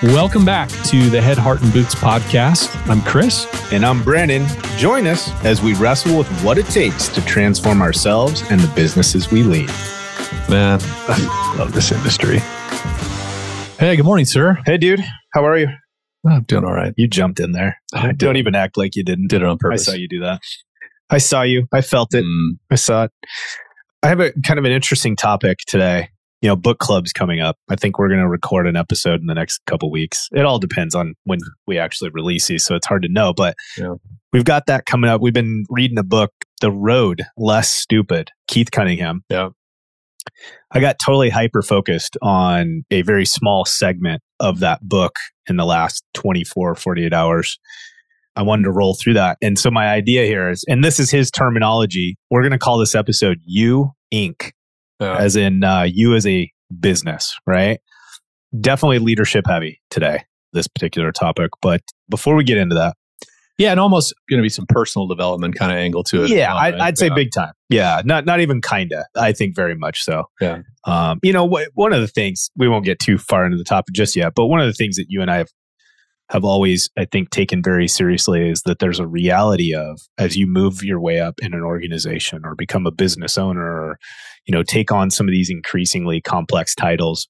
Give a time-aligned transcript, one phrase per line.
[0.00, 2.70] Welcome back to the Head, Heart, and Boots podcast.
[2.88, 3.48] I'm Chris.
[3.72, 4.46] And I'm Brandon.
[4.76, 9.32] Join us as we wrestle with what it takes to transform ourselves and the businesses
[9.32, 9.66] we lead.
[10.48, 12.38] Man, I love this industry.
[13.80, 14.58] Hey, good morning, sir.
[14.66, 15.02] Hey, dude.
[15.34, 15.66] How are you?
[16.24, 16.94] I'm doing all right.
[16.96, 17.80] You jumped in there.
[17.92, 19.26] I Don't even act like you didn't.
[19.30, 19.88] Did it on purpose.
[19.88, 20.40] I saw you do that.
[21.10, 21.66] I saw you.
[21.72, 22.24] I felt it.
[22.24, 23.10] Mm, I saw it.
[24.04, 26.10] I have a kind of an interesting topic today.
[26.40, 27.56] You know, book club's coming up.
[27.68, 30.28] I think we're going to record an episode in the next couple weeks.
[30.32, 33.32] It all depends on when we actually release these, so it's hard to know.
[33.34, 33.94] But Yeah.
[34.32, 35.20] we've got that coming up.
[35.20, 39.22] We've been reading a book, The Road Less Stupid, Keith Cunningham.
[39.28, 39.48] Yeah.
[40.70, 45.14] I got totally hyper focused on a very small segment of that book
[45.48, 47.58] in the last 24, 48 hours.
[48.36, 49.38] I wanted to roll through that.
[49.42, 52.78] And so my idea here is, and this is his terminology, we're going to call
[52.78, 54.52] this episode You Inc.,
[55.00, 55.16] yeah.
[55.18, 57.80] as in uh, you as a business, right?
[58.58, 61.50] Definitely leadership heavy today, this particular topic.
[61.60, 62.96] But before we get into that,
[63.58, 66.30] yeah, and almost going to be some personal development kind of angle to it.
[66.30, 66.80] yeah, well, I, right?
[66.80, 67.14] I'd say Yeah.
[67.14, 67.52] big time.
[67.68, 69.04] Yeah, not not even kinda.
[69.16, 70.24] I think very much so.
[70.40, 70.58] Yeah.
[70.84, 73.64] Um, you know, wh- one of the things we won't get too far into the
[73.64, 75.48] topic just yet, but one of the things that you and I have
[76.30, 80.46] have always, I think, taken very seriously is that there's a reality of as you
[80.46, 83.98] move your way up in an organization or become a business owner or,
[84.46, 87.28] you know, take on some of these increasingly complex titles,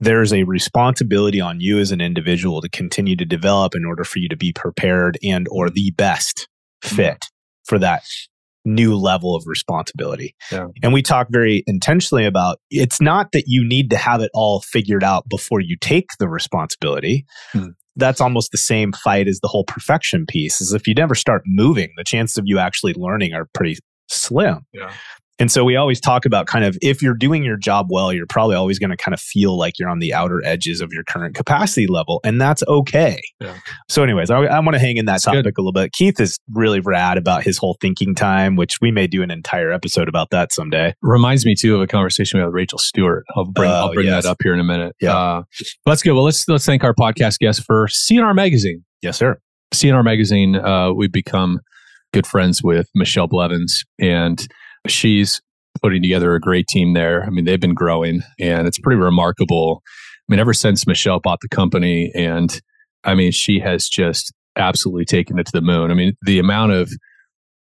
[0.00, 4.18] there's a responsibility on you as an individual to continue to develop in order for
[4.18, 6.48] you to be prepared and or the best
[6.82, 7.24] fit
[7.64, 8.02] for that
[8.64, 10.34] new level of responsibility.
[10.52, 10.66] Yeah.
[10.82, 14.60] And we talk very intentionally about it's not that you need to have it all
[14.60, 17.24] figured out before you take the responsibility.
[17.52, 17.68] Hmm.
[17.96, 20.60] That's almost the same fight as the whole perfection piece.
[20.60, 24.66] Is if you never start moving, the chances of you actually learning are pretty slim.
[24.72, 24.92] Yeah.
[25.40, 28.26] And so we always talk about kind of if you're doing your job well, you're
[28.26, 31.02] probably always going to kind of feel like you're on the outer edges of your
[31.02, 33.20] current capacity level, and that's okay.
[33.40, 33.56] Yeah.
[33.88, 35.58] So, anyways, I, I want to hang in that That's topic good.
[35.58, 35.92] a little bit.
[35.92, 39.72] Keith is really rad about his whole thinking time, which we may do an entire
[39.72, 40.94] episode about that someday.
[41.02, 43.24] reminds me too of a conversation we had with Rachel Stewart.
[43.34, 44.24] I'll bring, I'll Oh, bring yes.
[44.24, 44.94] that up here in a minute.
[45.00, 45.16] Yeah.
[45.16, 45.42] Uh,
[45.86, 46.14] let's go.
[46.14, 48.84] Well, let's let's thank our podcast guest for CNR Magazine.
[49.00, 49.40] Yes, sir.
[49.72, 51.60] CNR Magazine, uh, we've become
[52.12, 54.46] good friends with Michelle Blevins, and
[54.86, 55.40] she's
[55.82, 57.24] putting together a great team there.
[57.24, 59.82] I mean, they've been growing, and it's pretty remarkable.
[59.86, 62.60] I mean, ever since Michelle bought the company, and
[63.04, 65.90] I mean, she has just absolutely taken it to the moon.
[65.90, 66.90] I mean, the amount of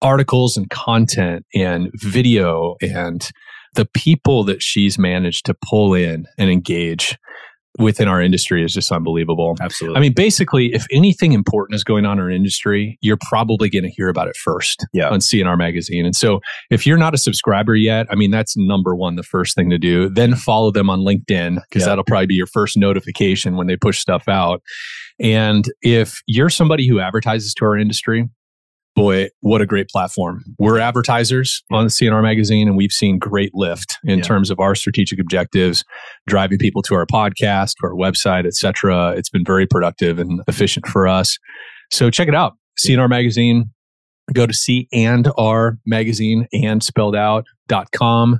[0.02, 3.30] articles and content and video and
[3.76, 7.18] the people that she's managed to pull in and engage
[7.80, 9.56] within our industry is just unbelievable.
[9.60, 9.98] Absolutely.
[9.98, 13.84] I mean, basically, if anything important is going on in our industry, you're probably going
[13.84, 15.10] to hear about it first Yeah.
[15.10, 16.06] on CNR Magazine.
[16.06, 16.40] And so,
[16.70, 19.78] if you're not a subscriber yet, I mean, that's number one, the first thing to
[19.80, 20.10] do.
[20.10, 21.88] Then follow them on LinkedIn because Yeah.
[21.88, 24.62] that'll probably be your first notification when they push stuff out.
[25.20, 28.28] And if you're somebody who advertises to our industry,
[28.96, 30.44] boy, what a great platform.
[30.60, 34.24] We're advertisers on the CNR magazine, and we've seen great lift in Yeah.
[34.24, 35.84] terms of our strategic objectives,
[36.28, 39.12] driving people to our podcast, to our website, et cetera.
[39.18, 41.38] It's been very productive and efficient for us.
[41.92, 42.54] So check it out.
[42.78, 43.66] CNR magazine.
[44.34, 48.40] Go to C and R magazine and spelled out dot com.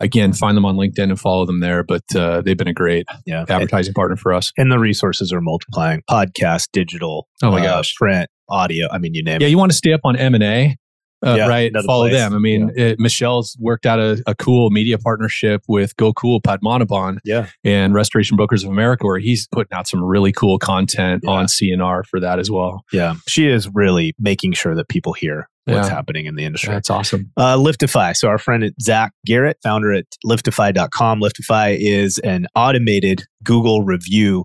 [0.00, 1.82] Again, find them on LinkedIn and follow them there.
[1.84, 3.44] But uh, they've been a great yeah.
[3.48, 4.52] advertising partner for us.
[4.56, 7.94] And the resources are multiplying podcast, digital, Oh my uh, gosh.
[7.96, 8.88] print, audio.
[8.90, 9.50] I mean, you name Yeah, it.
[9.50, 10.76] you want to stay up on M and A,
[11.24, 11.72] uh, Yeah, right?
[11.86, 12.14] Follow place.
[12.14, 12.34] them.
[12.34, 17.46] I mean, it, Michelle's worked out a, a cool media partnership with Gokul Padmanabhan Yeah.
[17.62, 21.30] and Restoration Brokers of America, where he's putting out some really cool content Yeah.
[21.30, 22.82] on CNR for that as well.
[22.92, 23.14] Yeah.
[23.28, 25.94] She is really making sure that people hear what's Yeah.
[25.94, 26.72] happening in the industry.
[26.72, 27.30] That's awesome.
[27.36, 28.16] Uh, Liftify.
[28.16, 31.20] So our friend Zach Garrett, founder at liftify.com.
[31.20, 34.44] Liftify is an automated Google review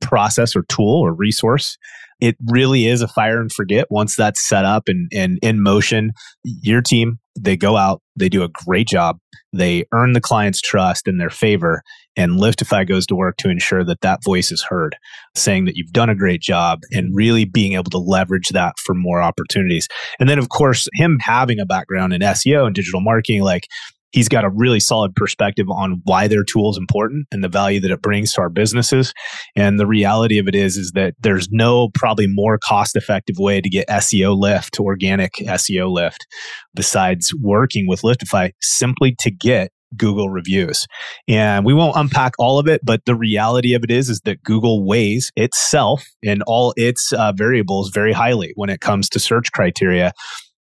[0.00, 1.76] process or tool or resource.
[2.20, 6.12] It really is a fire and forget once that's set up and, and in motion.
[6.44, 9.18] Your team, they go out, they do a great job.
[9.52, 11.82] They earn the client's trust in their favor.
[12.16, 14.96] And Liftify goes to work to ensure that that voice is heard,
[15.36, 18.94] saying that you've done a great job and really being able to leverage that for
[18.94, 19.88] more opportunities.
[20.18, 23.66] And then, of course, him having a background in SEO and digital marketing, like
[24.12, 27.80] he's got a really solid perspective on why their tool is important and the value
[27.80, 29.12] that it brings to our businesses.
[29.56, 33.60] And the reality of it is, is that there's no probably more cost effective way
[33.60, 36.26] to get SEO lift, organic SEO lift,
[36.74, 40.86] besides working with Liftify simply to get Google reviews.
[41.28, 44.42] And we won't unpack all of it, but the reality of it is, is that
[44.42, 49.52] Google weighs itself and all its uh, variables very highly when it comes to search
[49.52, 50.12] criteria.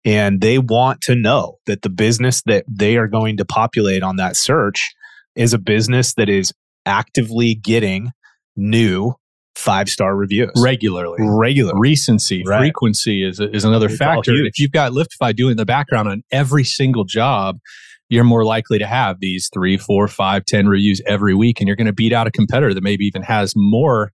[0.04, 4.16] And they want to know that the business that they are going to populate on
[4.16, 4.94] that search
[5.36, 6.52] is a business that is
[6.86, 8.12] actively getting
[8.56, 9.14] new
[9.54, 11.18] five star reviews regularly.
[11.20, 11.78] regularly.
[11.78, 12.60] Recency, Right.
[12.60, 14.32] frequency is, is another It's factor.
[14.46, 17.58] If you've got Liftify doing the background on every single job,
[18.08, 21.60] you're more likely to have these three, four, five, ten reviews every week.
[21.60, 24.10] And you're going to beat out a competitor that maybe even has more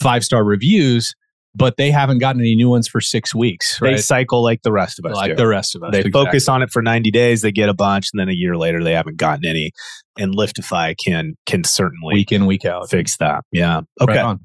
[0.00, 1.14] five star reviews,
[1.54, 3.78] but they haven't gotten any new ones for six weeks.
[3.80, 5.14] They cycle like the rest of us.
[5.14, 5.36] like do.
[5.36, 5.92] the rest of us.
[5.92, 6.24] They Exactly.
[6.24, 8.82] focus on it for 90 days, they get a bunch, and then a year later
[8.82, 9.72] they haven't gotten any.
[10.18, 12.88] And Liftify can can certainly week in, week out.
[12.90, 13.44] fix that.
[13.52, 13.82] Yeah.
[14.00, 14.14] Okay.
[14.16, 14.40] Right on.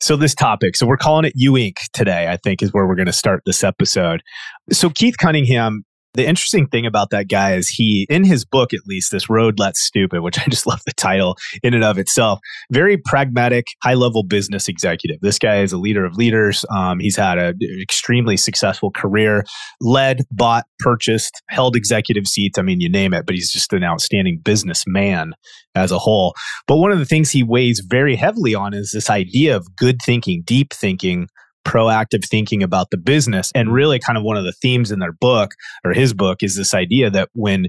[0.00, 1.74] So this topic, so we're calling it You Inc.
[1.92, 4.22] today, I think is where we're going to start this episode.
[4.70, 5.82] So Keith Cunningham,
[6.18, 9.60] the interesting thing about that guy is he, in his book at least, this Road
[9.60, 12.40] Less Stupid, which I just love the title in and of itself,
[12.72, 15.20] very pragmatic, high level business executive.
[15.20, 16.64] This guy is a leader of leaders.
[16.74, 19.44] Um, he's had an extremely successful career,
[19.80, 22.58] led, bought, purchased, held executive seats.
[22.58, 25.34] I mean, you name it, but he's just an outstanding businessman
[25.76, 26.34] as a whole.
[26.66, 29.98] But one of the things he weighs very heavily on is this idea of good
[30.04, 31.28] thinking, deep thinking,
[31.68, 33.50] proactive thinking about the business.
[33.54, 35.52] And really kind of one of the themes in their book
[35.84, 37.66] or his book is this idea that when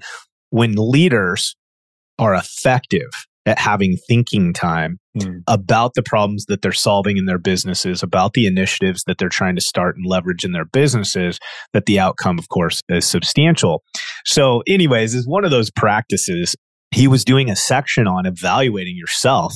[0.51, 1.56] when leaders
[2.18, 3.10] are effective
[3.46, 5.42] at having thinking time Mm.
[5.48, 9.56] about the problems that they're solving in their businesses, about the initiatives that they're trying
[9.56, 11.40] to start and leverage in their businesses,
[11.74, 13.84] that the outcome, of course, is substantial.
[14.25, 16.56] So, anyways, is one of those practices.
[16.92, 19.54] He was doing a section on evaluating yourself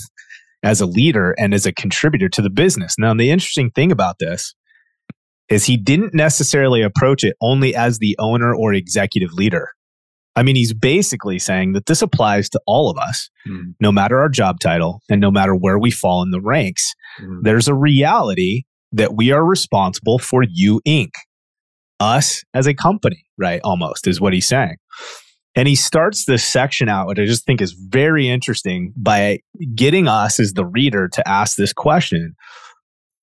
[0.63, 2.95] as a leader and as a contributor to the business.
[2.97, 4.55] Now, the interesting thing about this
[5.49, 9.69] is he didn't necessarily approach it only as the owner or executive leader.
[10.35, 13.75] I mean, he's basically saying that this applies to all of us, Mm.
[13.79, 16.93] no matter our job title and no matter where we fall in the ranks.
[17.21, 17.41] Mm.
[17.43, 18.63] There's a reality
[18.93, 21.11] that we are responsible for you, Inc.
[21.99, 23.61] Us as a company, right?
[23.63, 24.77] Almost is what he's saying.
[25.55, 29.39] And he starts this section out, which I just think is very interesting by
[29.75, 32.35] getting us as the reader to ask this question.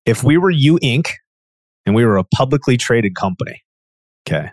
[0.05, 1.09] If we were you, Inc.,
[1.85, 3.61] and we were a publicly traded company,
[4.27, 4.51] okay,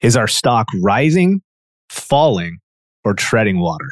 [0.00, 1.42] is our stock rising,
[1.88, 2.58] falling,
[3.04, 3.88] or treading water?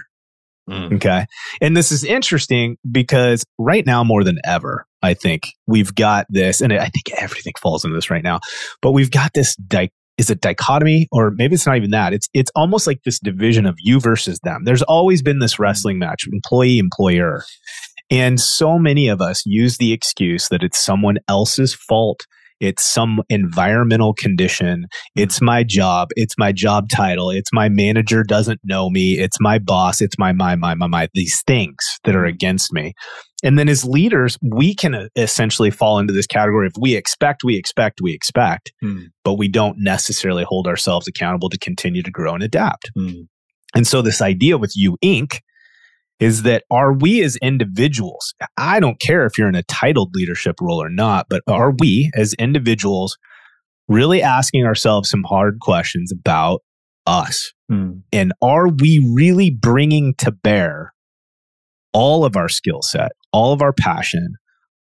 [0.69, 0.95] Mm.
[0.95, 1.27] Okay.
[1.61, 6.61] And this is interesting because right now, more than ever, I think we've got this,
[6.61, 8.41] and I think everything falls into this right now,
[8.81, 12.13] but we've got this di- is it dichotomy or maybe it's not even that.
[12.13, 14.63] It's it's almost like this division of you versus them.
[14.65, 17.45] There's always been this wrestling match, employee, employer.
[18.11, 22.27] And so many of us use the excuse that it's someone else's fault.
[22.61, 24.87] It's some environmental condition.
[25.15, 26.09] It's my job.
[26.17, 27.31] It's my job title.
[27.31, 29.19] It's my manager doesn't know me.
[29.19, 30.01] It's my boss.
[30.01, 32.95] It's my, my, my, my, my, these things that are against me.
[33.43, 37.45] And then as leaders, we can uh, essentially fall into this category of we expect,
[37.45, 39.09] we expect, we expect, Mm.
[39.23, 42.91] but we don't necessarily hold ourselves accountable to continue to grow and adapt.
[42.97, 43.27] Mm.
[43.75, 45.41] And so this idea with you Inc.
[46.21, 50.61] is that are we as individuals, I don't care if you're in a titled leadership
[50.61, 53.17] role or not, but are we as individuals
[53.89, 56.63] really asking ourselves some hard questions about
[57.07, 57.53] us?
[57.71, 58.03] Mm.
[58.13, 60.93] And are we really bringing to bear
[61.93, 64.35] all of our skill set, all of our passion,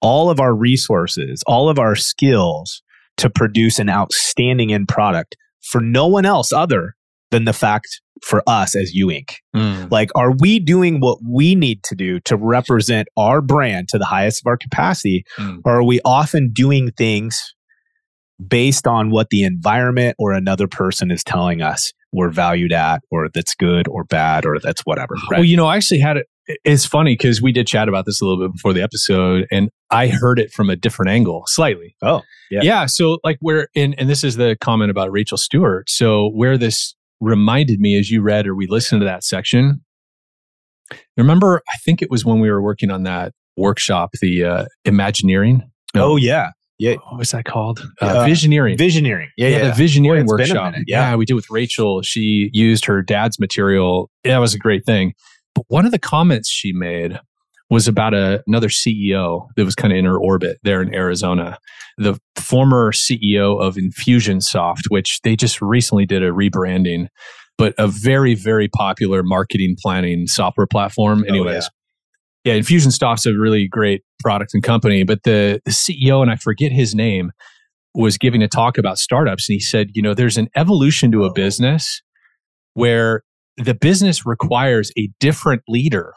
[0.01, 2.81] all of our resources, all of our skills
[3.17, 6.95] to produce an outstanding end product for no one else other
[7.31, 9.31] than the fact for us as You Inc.
[9.55, 9.89] Mm.
[9.91, 14.05] Like, are we doing what we need to do to represent our brand to the
[14.05, 15.25] highest of our capacity?
[15.37, 15.61] Mm.
[15.65, 17.53] Or are we often doing things
[18.45, 23.29] based on what the environment or another person is telling us we're valued at, or
[23.33, 25.15] that's good or bad, or that's whatever?
[25.31, 25.39] Right?
[25.39, 26.27] Well, you know, I actually had it.
[26.65, 29.69] It's funny because we did chat about this a little bit before the episode, and
[29.89, 31.95] I heard it from a different angle, slightly.
[32.01, 32.61] Oh, yeah.
[32.63, 32.85] yeah.
[32.87, 35.89] So, like, where and and this is the comment about Rachel Stewart.
[35.89, 39.81] So, where this reminded me as you read or we listened to that section.
[41.17, 45.61] Remember, I think it was when we were working on that workshop, the uh, Imagineering.
[45.95, 46.49] oh, yeah.
[46.79, 46.95] Yeah.
[47.09, 47.79] What was that called?
[48.01, 48.75] Uh, Uh, Visioneering.
[48.75, 49.27] Visioneering.
[49.37, 49.49] Yeah.
[49.49, 49.71] yeah, Yeah.
[49.71, 50.73] the Visioneering Boy, it's been a workshop.
[50.87, 51.09] Yeah.
[51.11, 52.01] yeah, we did with Rachel.
[52.01, 54.09] She used her dad's material.
[54.23, 55.13] That was a great thing.
[55.53, 57.19] But one of the comments she made
[57.71, 61.57] was about a, another CEO that was kind of in her orbit there in Arizona.
[61.97, 67.07] The former CEO of Infusionsoft, which they just recently did a rebranding,
[67.57, 71.23] but a very, very popular marketing planning software platform.
[71.23, 71.69] Oh, Anyways,
[72.43, 76.73] yeah, Infusionsoft's a really great product and company, but the, the CEO, and I forget
[76.73, 77.31] his name,
[77.95, 79.47] was giving a talk about startups.
[79.47, 82.01] And he said, you know, there's an evolution to a oh, business
[82.73, 83.23] where
[83.55, 86.13] the business requires a different leader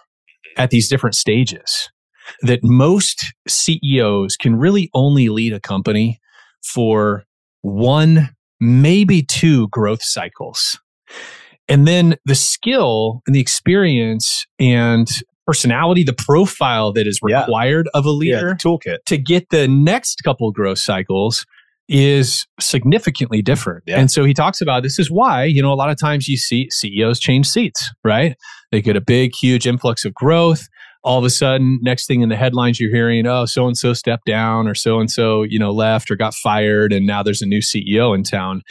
[0.57, 1.91] at these different stages.
[2.43, 6.21] That most CEOs can really only lead a company
[6.63, 7.25] for
[7.63, 8.31] one,
[8.61, 10.79] maybe two growth cycles.
[11.69, 15.09] And then the skill and the experience and
[15.47, 17.41] personality, the profile that is Yeah.
[17.41, 18.99] required of a leader the toolkit.
[19.07, 21.45] to get the next couple growth cycles
[21.89, 23.85] is significantly different.
[23.87, 23.99] Yeah.
[24.01, 26.37] And so he talks about this is why, you know, a lot of times you
[26.37, 28.37] see CEOs change seats, right?
[28.73, 30.63] They get a big, huge influx of growth.
[31.03, 33.93] All of a sudden, next thing in the headlines, you're hearing, oh, so and so
[33.93, 36.95] stepped down or so and so, you know, left or got fired.
[36.95, 38.63] And now there's a new CEO in town.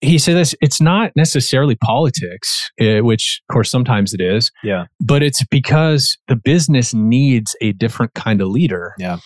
[0.00, 4.86] He said this, it's not necessarily politics, eh, which of course sometimes it is Yeah.
[4.98, 8.94] but it's because the business needs a different kind of leader.
[8.98, 9.18] Yeah.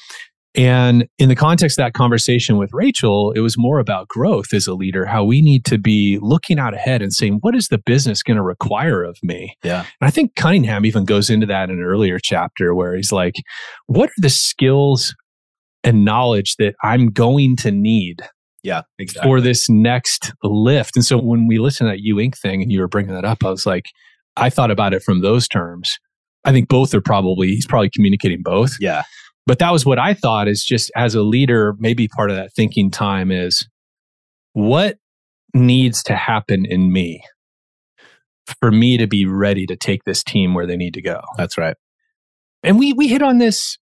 [0.56, 4.66] And in the context of that conversation with Rachel, it was more about growth as
[4.66, 7.78] a leader, how we need to be looking out ahead and saying, what is the
[7.78, 9.54] business going to require of me?
[9.62, 9.80] Yeah.
[10.00, 13.34] And I think Cunningham even goes into that in an earlier chapter where he's like,
[13.86, 15.14] what are the skills
[15.84, 18.22] and knowledge that I'm going to need
[18.62, 18.82] Yeah.
[18.98, 19.28] Exactly.
[19.28, 20.96] for this next lift.
[20.96, 22.36] And so when we listened to that You Inc.
[22.38, 23.86] thing and you were bringing that up, I was like,
[24.36, 25.98] I thought about it from those terms.
[26.44, 28.72] I think both are probably, he's probably communicating both.
[28.80, 29.02] yeah.
[29.46, 32.52] But that was what I thought is just as a leader, maybe part of that
[32.52, 33.68] thinking time is
[34.52, 34.98] what
[35.54, 37.22] needs to happen in me
[38.60, 41.20] for me to be ready to take this team where they need to go.
[41.36, 41.76] That's right.
[42.62, 43.78] And we we hit on this.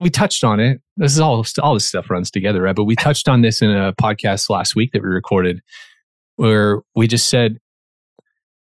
[0.00, 0.80] We touched on it.
[0.96, 2.74] This is all all this stuff runs together, right?
[2.74, 5.60] But we touched on this in a podcast last week that we recorded,
[6.36, 7.58] where we just said,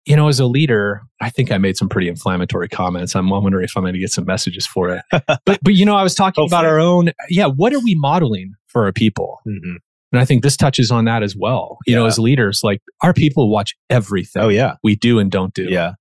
[0.05, 3.15] you know, as a leader, I think I made some pretty inflammatory comments.
[3.15, 5.03] I'm wondering if I'm going to get some messages for it.
[5.27, 7.11] but but you know, I was talking about our own.
[7.29, 9.39] Yeah, what are we modeling for our people?
[9.47, 9.75] Mhm.
[10.11, 11.77] And I think this touches on that as well.
[11.85, 14.75] You know, as leaders, like our people watch everything Oh yeah.
[14.83, 15.93] we do and don't do Yeah.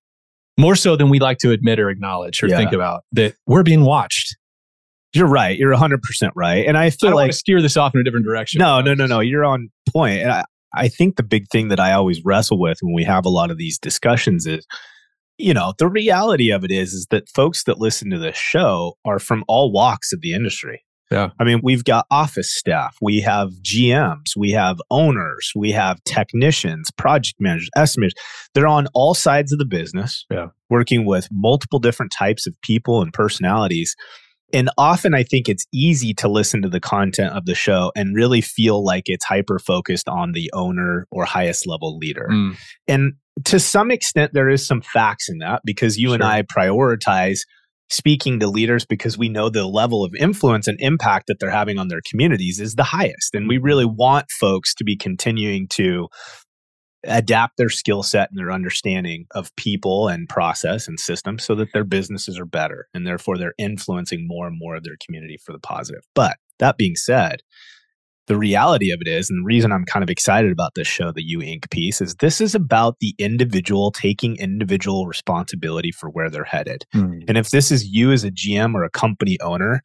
[0.57, 2.57] more so than we like to admit or acknowledge or Yeah.
[2.57, 4.35] think about that we're being watched.
[5.15, 5.59] You're right.
[5.59, 5.99] You're 100%
[6.35, 6.67] right.
[6.67, 8.61] And I I feel don't like steer this off in a different direction.
[8.61, 9.21] No, no, no, no.
[9.21, 10.21] You're on point.
[10.23, 13.25] And I, I think the big thing that I always wrestle with when we have
[13.25, 14.67] a lot of these discussions is,
[15.39, 18.95] you know, the reality of it is, is that folks that listen to this show
[19.05, 20.83] are from all walks of the industry.
[21.11, 21.31] Yeah.
[21.41, 26.91] I mean, we've got office staff, we have GMs, we have owners, we have technicians,
[26.99, 28.11] project managers, estimators.
[28.55, 30.49] They're on all sides of the business, Yeah.
[30.69, 33.97] working with multiple different types of people and personalities.
[34.53, 38.15] And often I think it's easy to listen to the content of the show and
[38.15, 42.29] really feel like it's hyper focused on the owner or highest level leader.
[42.31, 43.13] Mm, And
[43.45, 47.41] to some extent, there is some facts in that because you and I prioritize
[47.91, 51.79] speaking to leaders because we know the level of influence and impact that they're having
[51.79, 53.35] on their communities is the highest.
[53.35, 56.09] And we really want folks to be continuing to
[57.05, 61.73] adapt their skill set and their understanding of people and process and systems so that
[61.73, 65.53] their businesses are better and therefore they're influencing more and more of their community for
[65.53, 66.03] the positive.
[66.15, 67.43] But that being said,
[68.27, 71.13] the reality of it is, and the reason I'm kind of excited about this show,
[71.13, 71.71] the You Inc.
[71.71, 76.85] piece, is this is about the individual taking individual responsibility for where they're headed.
[76.95, 77.25] mm.
[77.27, 79.83] And if this is you as a GM or a company owner,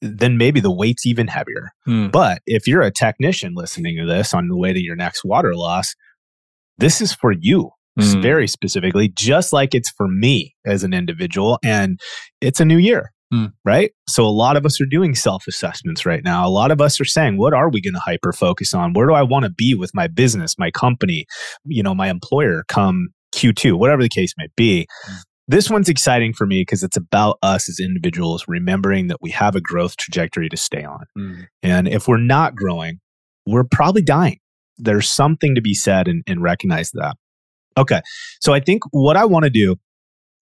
[0.00, 1.72] then maybe the weight's even heavier.
[1.86, 2.10] Mm.
[2.10, 5.54] But if you're a technician listening to this on the way to your next water
[5.54, 5.94] loss,
[6.78, 8.22] this is for you Mm.
[8.22, 11.60] very specifically, just like it's for me as an individual.
[11.64, 12.00] And
[12.40, 13.52] it's a new year, Mm.
[13.64, 13.92] right?
[14.08, 16.44] So a lot of us are doing self assessments right now.
[16.44, 18.94] A lot of us are saying, what are we going to hyper focus on?
[18.94, 21.24] Where do I want to be with my business, my company,
[21.64, 24.88] you know, my employer come Q2, whatever the case may be.
[25.08, 25.14] Mm.
[25.46, 29.54] This one's exciting for me because it's about us as individuals remembering that we have
[29.54, 31.04] a growth trajectory to stay on.
[31.16, 31.46] Mm.
[31.62, 32.98] And if we're not growing,
[33.46, 34.38] we're probably dying.
[34.78, 37.16] There's something to be said and, and recognize that.
[37.76, 38.00] Okay.
[38.40, 39.76] So I think what I want to do,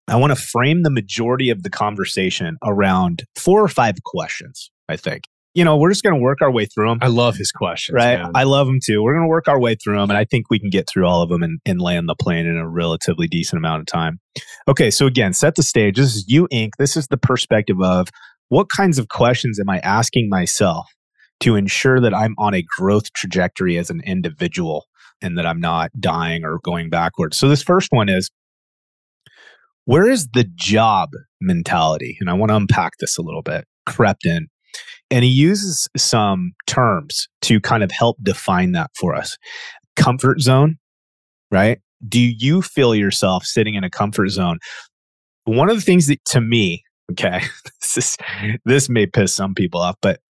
[0.09, 4.97] I want to frame the majority of the conversation around four or five questions, I
[4.97, 5.25] think.
[5.55, 6.99] You know, we're just going to work our way through them.
[7.03, 7.95] I love his questions.
[7.95, 8.19] Right.
[8.19, 8.33] man.
[8.35, 9.03] I love them too.
[9.03, 10.09] We're going to work our way through them.
[10.09, 12.47] And I think we can get through all of them and, and land the plane
[12.47, 14.19] in a relatively decent amount of time.
[14.67, 14.91] Okay.
[14.91, 15.97] So again, set the stage.
[15.97, 16.71] This is you, Inc.
[16.79, 18.09] This is the perspective of
[18.49, 20.87] what kinds of questions am I asking myself
[21.43, 24.87] to ensure that I'm on a growth trajectory as an individual
[25.21, 27.37] and that I'm not dying or going backwards.
[27.37, 28.31] So this first one is
[29.85, 32.17] where is the job mentality?
[32.21, 34.47] And I want to unpack this a little bit, crept in.
[35.11, 39.37] And he uses some terms to kind of help define that for us.
[39.97, 40.79] Comfort zone,
[41.51, 41.81] right?
[42.09, 44.59] Do you feel yourself sitting in a comfort zone?
[45.45, 47.43] One of the things that to me, okay,
[47.81, 48.17] this is,
[48.65, 50.21] this may piss some people off, but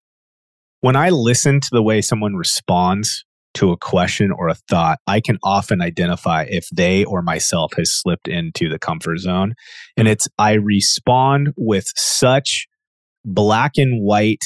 [0.82, 3.24] when I listen to the way someone responds
[3.54, 7.92] to a question or a thought, I can often identify if they or myself has
[7.92, 9.54] slipped into the comfort zone.
[9.96, 12.66] And it's I respond with such
[13.24, 14.42] black and white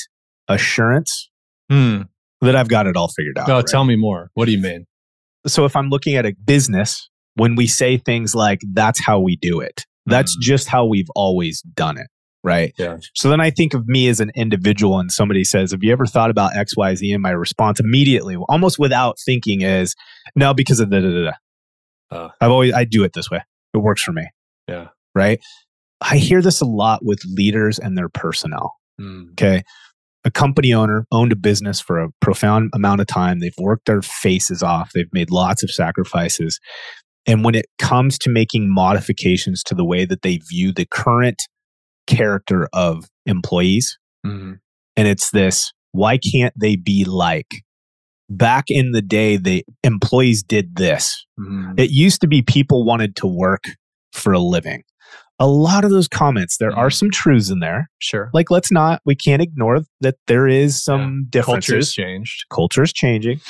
[0.48, 1.30] assurance
[1.70, 2.02] Hmm.
[2.40, 3.48] that I've got it all figured out.
[3.48, 3.66] No, right?
[3.66, 4.30] tell me more.
[4.34, 4.86] What do you mean?
[5.46, 9.36] So if I'm looking at a business, when we say things like, that's how we
[9.36, 10.40] do it, That's Mm.
[10.42, 12.06] just how we've always done it.
[12.46, 12.72] Right.
[12.78, 12.98] Yeah.
[13.14, 16.06] So then I think of me as an individual and somebody says, Have you ever
[16.06, 17.12] thought about XYZ?
[17.12, 19.96] And my response immediately, almost without thinking, is
[20.36, 22.26] no, because of the da, da, da.
[22.26, 22.30] Uh.
[22.40, 23.40] I've always I do it this way.
[23.74, 24.28] It works for me.
[24.68, 24.88] Yeah.
[25.12, 25.40] Right.
[26.00, 28.76] I hear this a lot with leaders and their personnel.
[29.00, 29.32] Mm.
[29.32, 29.64] Okay.
[30.24, 33.40] A company owner owned a business for a profound amount of time.
[33.40, 34.92] They've worked their faces off.
[34.94, 36.60] They've made lots of sacrifices.
[37.26, 41.42] And when it comes to making modifications to the way that they view the current
[42.06, 44.58] character of employees, Mm.
[44.96, 47.46] and it's this why can't they be like
[48.28, 51.78] back in the day the employees did this Mm.
[51.78, 53.64] it used to be people wanted to work
[54.12, 54.82] for a living
[55.38, 56.94] a lot of those comments there are Mhm.
[56.94, 58.30] some truths in there Sure.
[58.34, 62.44] like let's not we can't ignore that there is some Culture has differences changed.
[62.50, 63.40] culture is changing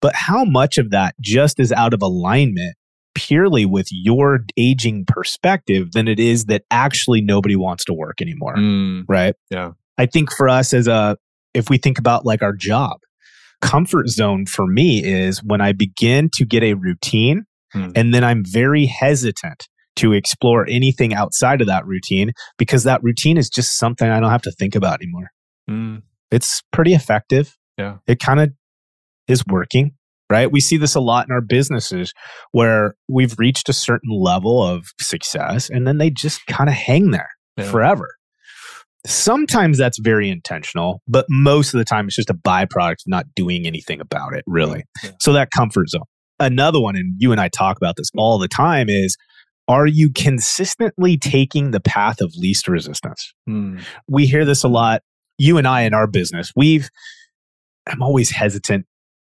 [0.00, 2.74] but how much of that just is out of alignment
[3.16, 8.54] purely with your aging perspective than it is that actually nobody wants to work anymore
[8.56, 9.04] Mm.
[9.08, 9.72] right Yeah.
[9.98, 11.16] i think for us as a
[11.54, 12.98] if we think about like our job
[13.62, 17.88] comfort zone for me is when i begin to get a routine Hmm.
[17.96, 23.36] and then i'm very hesitant to explore anything outside of that routine because that routine
[23.38, 25.30] is just something i don't have to think about anymore
[25.68, 26.02] Mm.
[26.30, 27.96] it's pretty effective Yeah.
[28.06, 28.50] it kind of
[29.26, 29.92] is working
[30.30, 32.12] right we see this a lot in our businesses
[32.52, 37.10] where we've reached a certain level of success and then they just kind of hang
[37.10, 37.70] there Yeah.
[37.70, 38.16] forever
[39.06, 43.26] sometimes that's very intentional but most of the time it's just a byproduct of not
[43.34, 45.10] doing anything about it really Yeah.
[45.20, 46.02] so that comfort zone
[46.40, 49.16] another one and you and i talk about this all the time is
[49.68, 53.82] are you consistently taking the path of least resistance Mm.
[54.08, 55.02] we hear this a lot.
[55.38, 56.88] You and I in our business, we've,
[57.86, 58.86] I'm always hesitant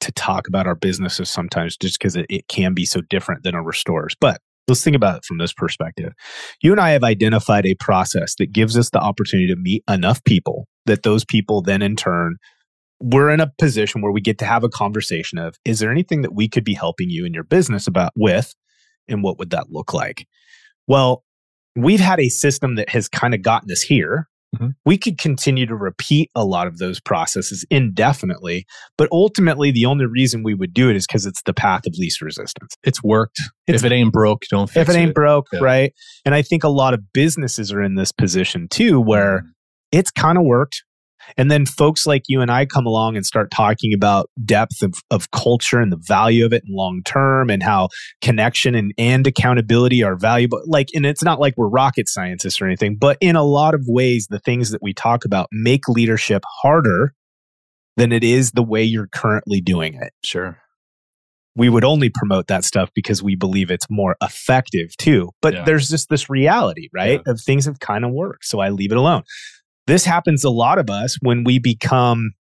[0.04, 3.54] to talk about our businesses sometimes just because it, it can be so different than
[3.54, 4.14] our stores.
[4.20, 6.12] But let's think about it from this perspective.
[6.62, 10.22] You and I have identified a process that gives us the opportunity to meet enough
[10.24, 12.36] people that those people then in turn,
[13.00, 16.22] we're in a position where we get to have a conversation of, is there anything
[16.22, 18.54] that we could be helping you in your business about with?
[19.08, 20.26] And what would that look like?
[20.86, 21.24] Well,
[21.76, 24.28] we've had a system that has kind of gotten us here.
[24.54, 24.74] Mhm.
[24.84, 28.66] We could continue to repeat a lot of those processes indefinitely,
[28.98, 31.94] but ultimately, the only reason we would do it is because it's the path of
[31.98, 32.74] least resistance.
[32.82, 33.40] It's worked.
[33.66, 34.92] It's- if it ain't broke, don't fix it.
[34.92, 35.60] if it ain't broke, Yeah.
[35.60, 35.92] right?
[36.24, 39.50] And I think a lot of businesses are in this position too, where Mm.
[39.92, 40.82] it's kind of worked.
[41.36, 44.94] And then folks like you and I come along and start talking about depth of,
[45.10, 47.88] of culture and the value of it in long term and how
[48.20, 50.62] connection and, and accountability are valuable.
[50.66, 53.82] Like, and it's not like we're rocket scientists or anything, but in a lot of
[53.86, 57.14] ways, the things that we talk about make leadership harder
[57.96, 60.58] than it is the way you're currently doing it Sure.
[61.54, 65.30] we would only promote that stuff because we believe it's more effective too.
[65.40, 65.64] But Yeah.
[65.64, 67.20] there's just this reality, right?
[67.26, 68.46] Of things have kind of worked.
[68.46, 69.22] So I leave it alone.
[69.86, 72.32] This happens a lot of us when we become,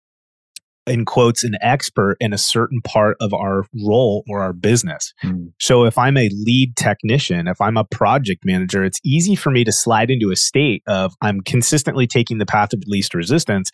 [0.88, 5.14] in quotes, an expert in a certain part of our role or our business.
[5.24, 5.52] Mm.
[5.60, 9.64] So if I'm a lead technician, if I'm a project manager, it's easy for me
[9.66, 13.72] to slide into a state of I'm consistently taking the path of least resistance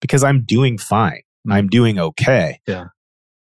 [0.00, 1.22] because I'm doing fine.
[1.48, 2.60] I'm doing okay.
[2.66, 2.86] Yeah.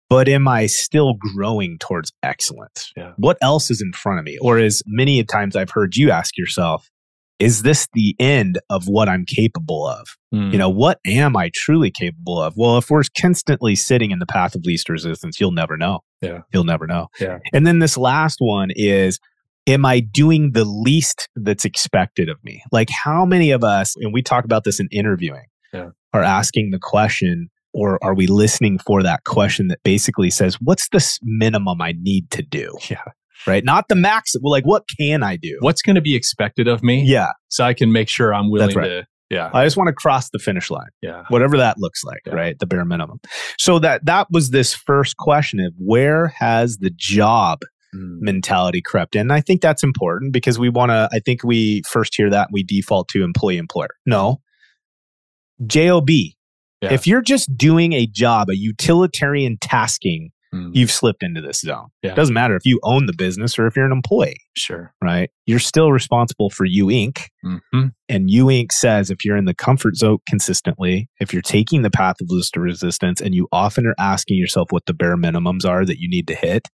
[0.10, 2.92] But am I still growing towards excellence?
[2.98, 3.14] Yeah.
[3.16, 4.38] What else is in front of me?
[4.42, 6.90] Or as many a times I've heard you ask yourself,
[7.42, 10.08] is this the end of what I'm capable of?
[10.34, 10.52] Mm.
[10.52, 12.54] You know, what am I truly capable of?
[12.56, 16.02] Well, if we're constantly sitting in the path of least resistance, you'll never know.
[16.22, 16.42] Yeah.
[16.54, 17.08] You'll never know.
[17.20, 17.40] Yeah.
[17.52, 19.20] And then this last one is
[19.68, 22.64] Am I doing the least that's expected of me?
[22.72, 25.90] Like, how many of us, and we talk about this in interviewing, Yeah.
[26.14, 30.90] are asking the question, or are we listening for that question that basically says, What's
[30.90, 32.76] the minimum I need to do?
[32.90, 33.04] Yeah.
[33.48, 33.64] Right?
[33.64, 34.34] Not the max.
[34.42, 35.58] Well, like, what can I do?
[35.62, 37.04] What's going to be expected of me?
[37.06, 37.32] Yeah.
[37.50, 38.88] So I can make sure I'm willing right.
[38.88, 39.06] to.
[39.30, 39.50] Yeah.
[39.54, 40.90] I just want to cross the finish line.
[41.02, 41.24] Yeah.
[41.30, 42.34] whatever that looks like Yeah.
[42.34, 43.20] right the bare minimum
[43.58, 47.60] so that that was this first question of where has the job
[47.94, 48.20] Mm.
[48.22, 51.82] mentality crept in and i think that's important because we want to i think we
[51.90, 54.40] first hear that we default to employee employer no
[55.68, 56.30] job Yeah.
[56.82, 60.72] if you're just doing a job a utilitarian tasking Mm.
[60.76, 62.12] you've slipped into this zone Yeah.
[62.12, 64.94] It doesn't matter if you own the business or if you're an employee Sure.
[65.02, 68.74] right you're still responsible for you inc hmm and You Inc.
[68.74, 72.58] says if you're in the comfort zone consistently, if you're taking the path of least
[72.58, 76.28] resistance, and you often are asking yourself what the bare minimums are that you need
[76.28, 76.68] to hit,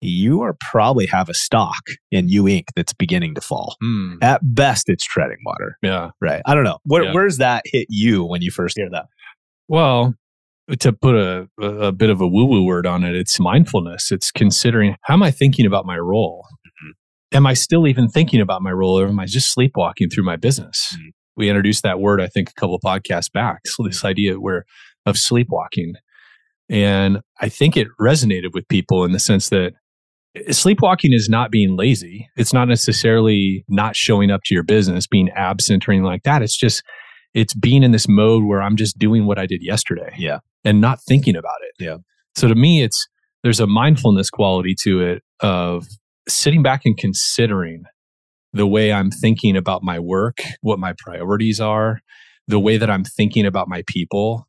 [0.00, 2.64] you are probably have a stock in You Inc.
[2.74, 3.76] that's beginning to fall.
[3.82, 4.16] Mm.
[4.22, 5.78] At best, it's treading water.
[5.82, 6.10] Yeah.
[6.20, 6.42] Right.
[6.46, 6.78] I don't know.
[6.84, 7.12] Where, Yeah.
[7.14, 9.06] Where's that hit you when you first hear that?
[9.68, 10.14] Well,
[10.78, 14.10] to put a, a bit of a woo woo word on it, it's mindfulness.
[14.10, 16.46] It's considering how am I thinking about my role?
[16.50, 17.36] Mm-hmm.
[17.36, 20.36] am I still even thinking about my role or am I just sleepwalking through my
[20.36, 20.96] business?
[20.96, 21.10] Mm.
[21.36, 23.60] We introduced that word, I think, a couple of podcasts back.
[23.66, 24.64] So this idea where
[25.06, 25.94] of sleepwalking.
[26.70, 29.72] And I think it resonated with people in the sense that
[30.50, 32.28] sleepwalking is not being lazy.
[32.36, 36.42] It's not necessarily not showing up to your business, being absent or anything like that.
[36.42, 36.82] It's just,
[37.34, 40.14] it's being in this mode where I'm just doing what I did yesterday.
[40.16, 40.38] Yeah.
[40.64, 41.84] And not thinking about it.
[41.84, 41.98] Yeah.
[42.36, 43.06] So to me, it's,
[43.42, 45.86] there's a mindfulness quality to it of
[46.28, 47.84] sitting back and considering
[48.52, 52.00] the way I'm thinking about my work, what my priorities are,
[52.46, 54.46] the way that I'm thinking about my people,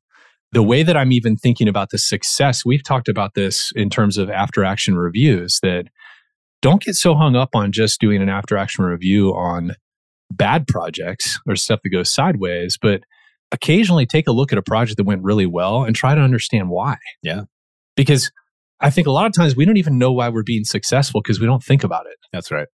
[0.52, 2.64] the way that I'm even thinking about the success.
[2.66, 5.88] We've talked about this in terms of after action reviews that
[6.62, 9.76] don't get so hung up on just doing an after action review on
[10.32, 13.02] bad projects or stuff that goes sideways, but
[13.52, 16.70] occasionally take a look at a project that went really well and try to understand
[16.70, 16.98] why.
[17.22, 17.44] Yeah.
[17.96, 18.32] Because
[18.80, 21.40] I think a lot of times we don't even know why we're being successful because
[21.40, 22.18] we don't think about it.
[22.34, 22.68] That's right.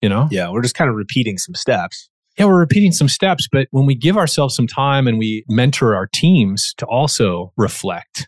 [0.00, 0.28] You know?
[0.30, 0.50] Yeah.
[0.50, 2.08] We're just kind of repeating some steps.
[2.38, 5.94] Yeah, we're repeating some steps, but when we give ourselves some time and we mentor
[5.94, 8.26] our teams to also reflect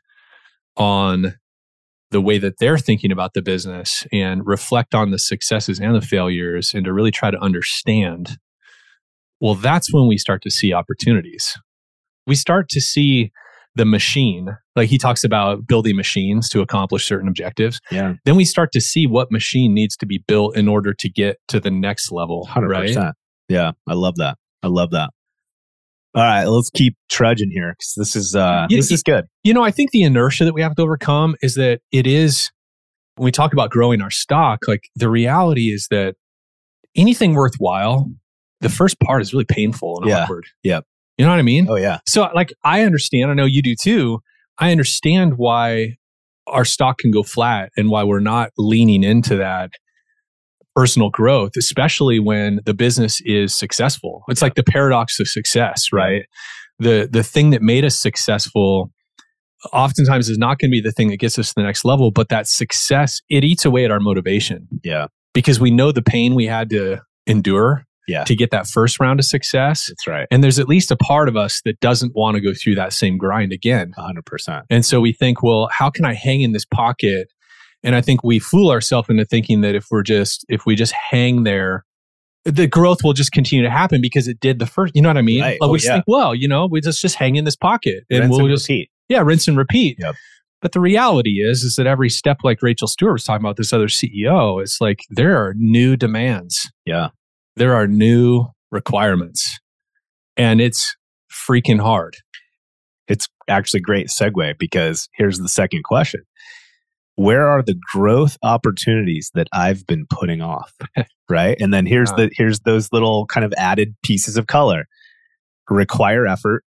[0.76, 1.36] on
[2.10, 6.02] the way that they're thinking about the business and reflect on the successes and the
[6.02, 8.36] failures and to really try to understand,
[9.40, 11.56] well, that's when we start to see opportunities.
[12.26, 13.32] We start to see
[13.76, 17.80] the machine like he talks about building machines to accomplish certain objectives.
[17.90, 18.14] Yeah.
[18.24, 21.38] Then we start to see what machine needs to be built in order to get
[21.48, 22.68] to the next level 100%.
[22.68, 23.14] right
[23.48, 24.38] yeah i love that.
[24.62, 25.10] I love that.
[26.14, 29.26] All right let's keep trudging here because this is uh you, this is good.
[29.42, 32.50] you know i think the inertia that we have to overcome is that it is
[33.16, 36.14] when we talk about growing our stock like the reality is that
[36.94, 38.08] anything worthwhile
[38.60, 40.22] the first part is really painful and yeah.
[40.22, 40.46] awkward.
[40.62, 40.80] Yeah
[41.18, 41.66] you know what I mean?
[41.68, 41.98] Oh, yeah.
[42.06, 44.20] So, like, I understand, I know you do too.
[44.58, 45.96] I understand why
[46.46, 49.70] our stock can go flat and why we're not leaning into that
[50.74, 54.22] personal growth, especially when the business is successful.
[54.28, 56.24] It's like the paradox of success, right?
[56.78, 58.90] The the thing that made us successful
[59.72, 62.10] oftentimes is not going to be the thing that gets us to the next level,
[62.10, 64.68] but that success, it eats away at our motivation.
[64.82, 65.06] Yeah.
[65.32, 68.24] Because we know the pain we had to endure yeah.
[68.24, 69.88] to get that first round of success.
[69.88, 70.26] That's right.
[70.30, 72.92] And there's at least a part of us that doesn't want to go through that
[72.92, 73.92] same grind again.
[73.98, 74.62] 100%.
[74.70, 77.28] And so we think, well, how can I hang in this pocket?
[77.82, 80.92] And I think we fool ourselves into thinking that if we're just, if we just
[80.92, 81.84] hang there,
[82.44, 85.16] the growth will just continue to happen because it did the first, you know what
[85.16, 85.40] I mean?
[85.40, 85.60] Right.
[85.60, 85.94] Like oh, we yeah.
[85.94, 88.68] think, well, you know, we just, just hang in this pocket and rinse we'll just,
[88.68, 88.90] repeat.
[89.08, 89.96] yeah, rinse and repeat.
[89.98, 90.14] Yep.
[90.60, 93.72] But the reality is, is that every step, like Rachel Stewart was talking about, this
[93.72, 96.70] other CEO, it's like there are new demands.
[96.86, 97.10] Yeah.
[97.56, 99.58] There are new requirements.
[100.36, 100.96] And it's
[101.30, 102.16] freaking hard.
[103.06, 106.22] It's actually great segue because here's the second question.
[107.16, 110.74] Where are the growth opportunities that I've been putting off?
[111.28, 111.56] right?
[111.60, 114.86] And then here's the here's those little kind of added pieces of color.
[115.70, 116.64] Require effort.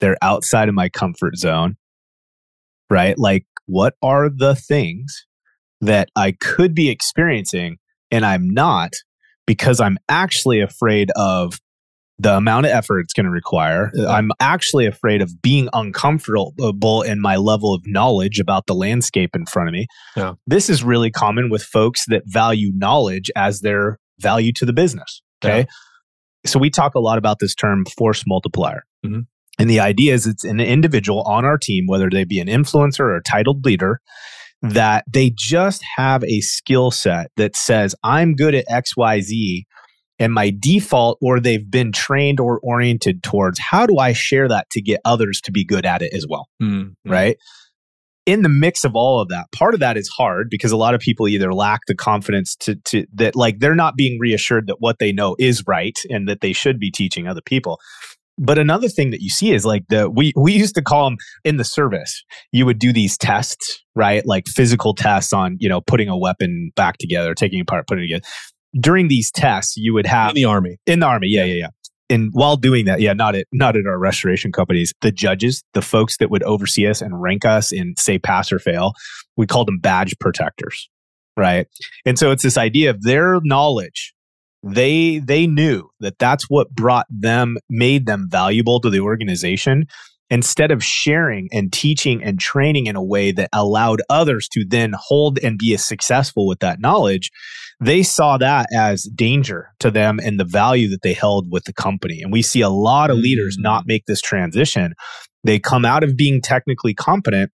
[0.00, 1.76] They're outside of my comfort zone.
[2.88, 3.18] Right?
[3.18, 5.26] Like what are the things
[5.80, 7.76] that I could be experiencing
[8.10, 8.92] and I'm not
[9.46, 11.58] because I'm actually afraid of
[12.18, 13.90] the amount of effort it's going to require.
[14.08, 19.46] I'm actually afraid of being uncomfortable in my level of knowledge about the landscape in
[19.46, 19.86] front of me.
[20.16, 20.34] Yeah.
[20.46, 25.22] This is really common with folks that value knowledge as their value to the business.
[25.44, 25.60] Okay.
[25.60, 25.64] Yeah.
[26.46, 28.84] So we talk a lot about this term force multiplier.
[29.04, 29.20] Mm-hmm.
[29.58, 33.00] And the idea is it's an individual on our team, whether they be an influencer
[33.00, 34.00] or a titled leader,
[34.70, 39.64] that they just have a skill set that says, I'm good at XYZ.
[40.18, 44.70] And my default, or they've been trained or oriented towards, how do I share that
[44.70, 46.48] to get others to be good at it as well?
[46.62, 47.10] Mm-hmm.
[47.10, 47.36] Right.
[48.24, 50.94] In the mix of all of that, part of that is hard because a lot
[50.94, 54.76] of people either lack the confidence to, to that, like they're not being reassured that
[54.78, 57.78] what they know is right and that they should be teaching other people.
[58.36, 61.18] But another thing that you see is like the we we used to call them
[61.44, 62.24] in the service.
[62.50, 64.26] You would do these tests, right?
[64.26, 68.04] Like physical tests on you know putting a weapon back together, taking it apart, putting
[68.04, 68.26] it together.
[68.80, 70.78] During these tests, you would have in the army.
[70.86, 71.68] In the army, yeah, yeah, yeah.
[72.10, 75.82] And while doing that, yeah, not at not at our restoration companies, the judges, the
[75.82, 78.92] folks that would oversee us and rank us in say pass or fail,
[79.36, 80.88] we called them badge protectors,
[81.36, 81.66] right?
[82.04, 84.13] And so it's this idea of their knowledge
[84.64, 89.86] they they knew that that's what brought them made them valuable to the organization
[90.30, 94.94] instead of sharing and teaching and training in a way that allowed others to then
[94.96, 97.30] hold and be as successful with that knowledge
[97.80, 101.72] they saw that as danger to them and the value that they held with the
[101.72, 103.88] company and we see a lot of leaders not mm.
[103.88, 104.94] make this transition
[105.42, 107.50] they come out of being technically competent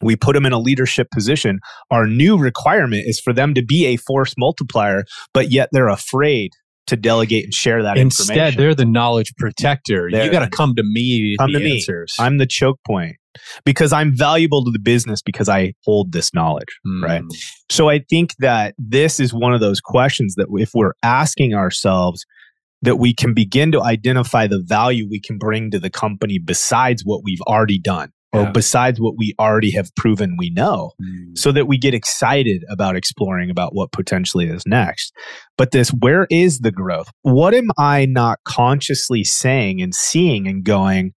[0.00, 1.58] we put them in a leadership position.
[1.90, 6.52] Our new requirement is for them to be a force multiplier, but yet they're afraid
[6.86, 8.42] to delegate and share that information.
[8.44, 10.08] Instead, they're the knowledge protector.
[10.10, 11.36] They're- you got to come to me.
[11.38, 11.84] Come the to me.
[12.18, 13.16] I'm the choke point
[13.64, 16.78] because I'm valuable to the business because I hold this knowledge.
[16.86, 17.02] Mm.
[17.02, 17.22] right.
[17.70, 22.24] So I think that this is one of those questions that if we're asking ourselves,
[22.82, 27.02] that we can begin to identify the value we can bring to the company besides
[27.04, 28.50] what we've already done or Yeah.
[28.52, 31.36] besides what we already have proven we know Mm.
[31.38, 35.12] so that we get excited about exploring about what potentially is next.
[35.56, 37.08] But this, where is the growth?
[37.22, 41.12] What am I not consciously saying and seeing and going,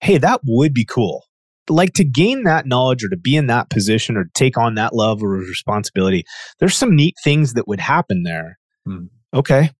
[0.00, 1.24] hey, that would be cool?
[1.68, 4.94] Like to gain that knowledge or to be in that position or take on that
[4.94, 6.24] level of responsibility,
[6.58, 8.58] there's some neat things that would happen there.
[8.84, 9.04] Hmm.
[9.32, 9.70] Okay.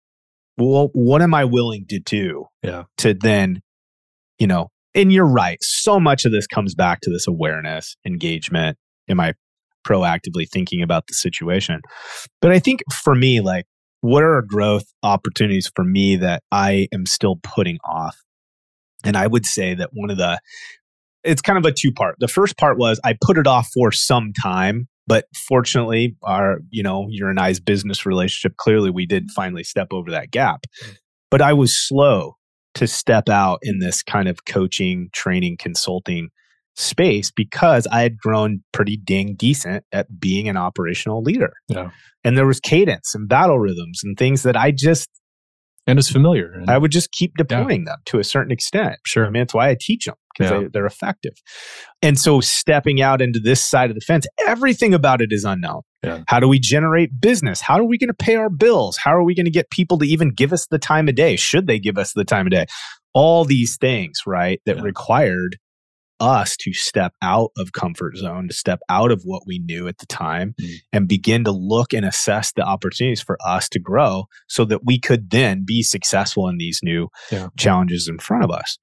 [0.57, 2.85] Well, what am I willing to do Yeah.
[2.99, 3.61] to then,
[4.39, 5.59] you know, and you're right.
[5.61, 8.77] So much of this comes back to this awareness, engagement.
[9.09, 9.35] Am I
[9.87, 11.81] proactively thinking about the situation?
[12.41, 13.67] But I think for me, like,
[14.01, 18.17] what are growth opportunities for me that I am still putting off?
[19.05, 20.41] And I would say that one of the,
[21.23, 22.17] it's kind of a two part.
[22.19, 26.83] The first part was I put it off for some time, but fortunately, our, you
[26.83, 30.65] know, your and I's business relationship, clearly we did finally step over that gap.
[30.85, 30.97] Mm.
[31.31, 32.37] But I was slow
[32.75, 36.29] to step out in this kind of coaching, training, consulting
[36.77, 41.53] space because I had grown pretty dang decent at being an operational leader.
[41.69, 41.91] Yeah.
[42.25, 45.09] And there was cadence and battle rhythms and things that I just
[45.87, 46.53] and it's familiar.
[46.53, 48.97] And I would just keep deploying them to a certain extent.
[49.05, 49.27] Sure.
[49.27, 50.69] I mean, that's why I teach them because Yeah.
[50.73, 51.33] they're effective.
[52.03, 55.81] And so stepping out into this side of the fence, everything about it is unknown.
[56.03, 56.23] Yeah.
[56.29, 57.61] How do we generate business?
[57.61, 58.97] How are we going to pay our bills?
[58.97, 61.37] How are we going to get people to even give us the time of day?
[61.37, 62.67] Should they give us the time of day?
[63.13, 64.83] All these things, right, that Yeah.
[64.83, 65.59] required
[66.21, 69.97] us to step out of comfort zone, to step out of what we knew at
[69.99, 70.75] the time Mm.
[70.93, 74.99] and begin to look and assess the opportunities for us to grow so that we
[74.99, 77.49] could then be successful in these new Yeah.
[77.59, 78.79] challenges in front of us.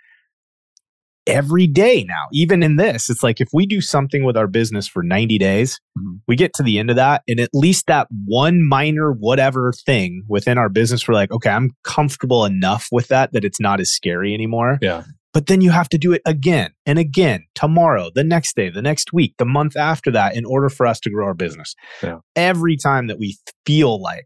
[1.28, 4.88] Every day now, even in this, it's like if we do something with our business
[4.88, 6.22] for 90 days, Mhm.
[6.28, 10.24] we get to the end of that, and at least that one minor whatever thing
[10.28, 13.92] within our business, we're like, okay, I'm comfortable enough with that that it's not as
[13.92, 14.80] scary anymore.
[14.82, 15.04] Yeah.
[15.34, 18.82] But then you have to do it again and again, tomorrow, the next day, the
[18.82, 21.76] next week, the month after that, in order for us to grow our business.
[22.02, 22.20] Yeah.
[22.36, 24.26] Every time that we feel like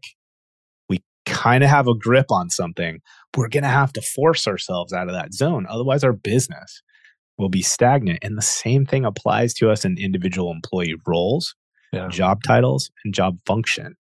[0.88, 3.00] we kind of have a grip on something,
[3.36, 5.66] we're going to have to force ourselves out of that zone.
[5.68, 6.82] Otherwise, our business
[7.42, 8.20] will be stagnant.
[8.22, 11.54] And the same thing applies to us in individual employee roles,
[11.92, 12.08] Yeah.
[12.08, 13.96] job titles, and job function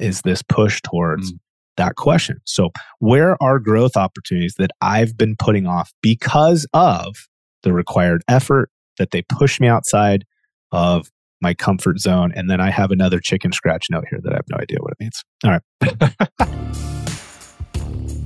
[0.00, 1.38] is this push towards Mm.
[1.76, 2.40] that question.
[2.44, 7.14] So, where are growth opportunities that I've been putting off because of
[7.62, 10.24] the required effort that they push me outside
[10.72, 12.32] of my comfort zone?
[12.34, 14.92] And then I have another chicken scratch note here that I have no idea what
[14.92, 15.24] it means.
[15.44, 17.04] All right.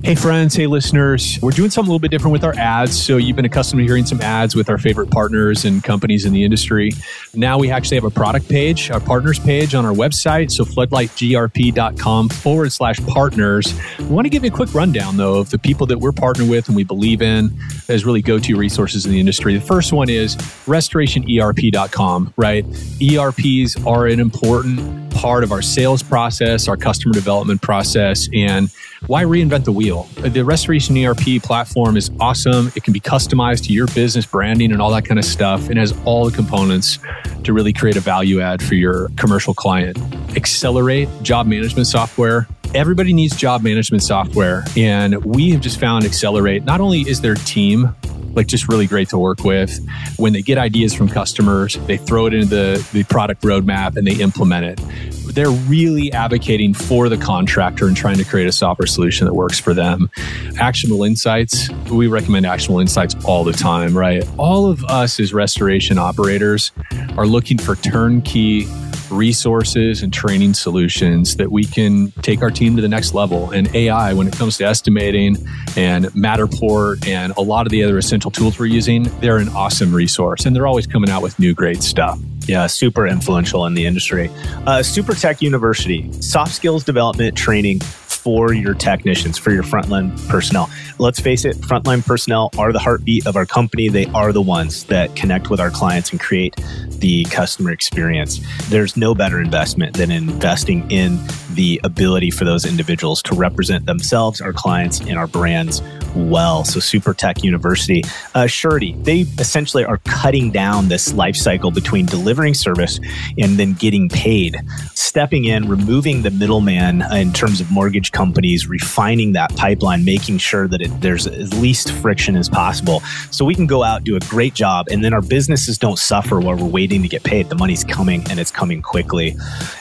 [0.05, 0.53] Hey, friends.
[0.53, 1.39] Hey, listeners.
[1.41, 3.01] We're doing something a little bit different with our ads.
[3.01, 6.33] So, you've been accustomed to hearing some ads with our favorite partners and companies in
[6.33, 6.91] the industry.
[7.33, 10.51] Now, we actually have a product page, our partners page on our website.
[10.51, 13.73] So, floodlightgrp.com forward slash partners.
[13.97, 16.49] We want to give you a quick rundown, though, of the people that we're partnered
[16.49, 19.53] with and we believe in as really go to resources in the industry.
[19.57, 20.35] The first one is
[20.65, 22.65] restorationerp.com, right?
[23.01, 28.69] ERPs are an important part of our sales process, our customer development process, and
[29.13, 30.07] why reinvent the wheel?
[30.21, 32.71] The Restoration ERP platform is awesome.
[32.75, 35.69] It can be customized to your business branding and all that kind of stuff.
[35.69, 36.97] It has all the components
[37.43, 39.99] to really create a value add for your commercial client.
[40.35, 42.47] Accelerate job management software.
[42.73, 44.63] Everybody needs job management software.
[44.75, 47.95] And we have just found Accelerate, not only is their team
[48.33, 49.79] like just really great to work with.
[50.17, 54.07] When they get ideas from customers, they throw it into the, the product roadmap and
[54.07, 55.22] they implement it.
[55.33, 59.59] They're really advocating for the contractor and trying to create a software solution that works
[59.59, 60.11] for them.
[60.59, 64.27] Actionable insights, we recommend actionable insights all the time, right?
[64.37, 66.71] All of us as restoration operators
[67.17, 68.67] are looking for turnkey
[69.09, 73.51] resources and training solutions that we can take our team to the next level.
[73.51, 75.37] And AI, when it comes to estimating
[75.75, 79.93] and Matterport and a lot of the other essential tools we're using, they're an awesome
[79.93, 80.45] resource.
[80.45, 82.19] And they're always coming out with new great stuff.
[82.45, 84.29] Yeah, super influential in the industry.
[84.65, 90.69] Uh, Super Tech University, soft skills development training for your technicians, for your frontline personnel.
[90.97, 93.89] Let's face it, frontline personnel are the heartbeat of our company.
[93.89, 96.55] They are the ones that connect with our clients and create
[96.99, 98.39] the customer experience.
[98.69, 101.19] There's no better investment than investing in
[101.53, 105.81] the ability for those individuals to represent themselves, our clients, and our brands
[106.15, 106.63] well.
[106.63, 108.03] So Super Tech University,
[108.35, 112.99] uh, Surety, they essentially are cutting down this life cycle between delivering service
[113.37, 114.57] and then getting paid,
[114.93, 120.67] stepping in, removing the middleman in terms of mortgage companies, refining that pipeline, making sure
[120.67, 123.01] that it, there's as least friction as possible.
[123.31, 126.39] So we can go out, do a great job, and then our businesses don't suffer
[126.39, 127.49] while we're waiting to get paid.
[127.49, 129.35] The money's coming and it's coming quickly.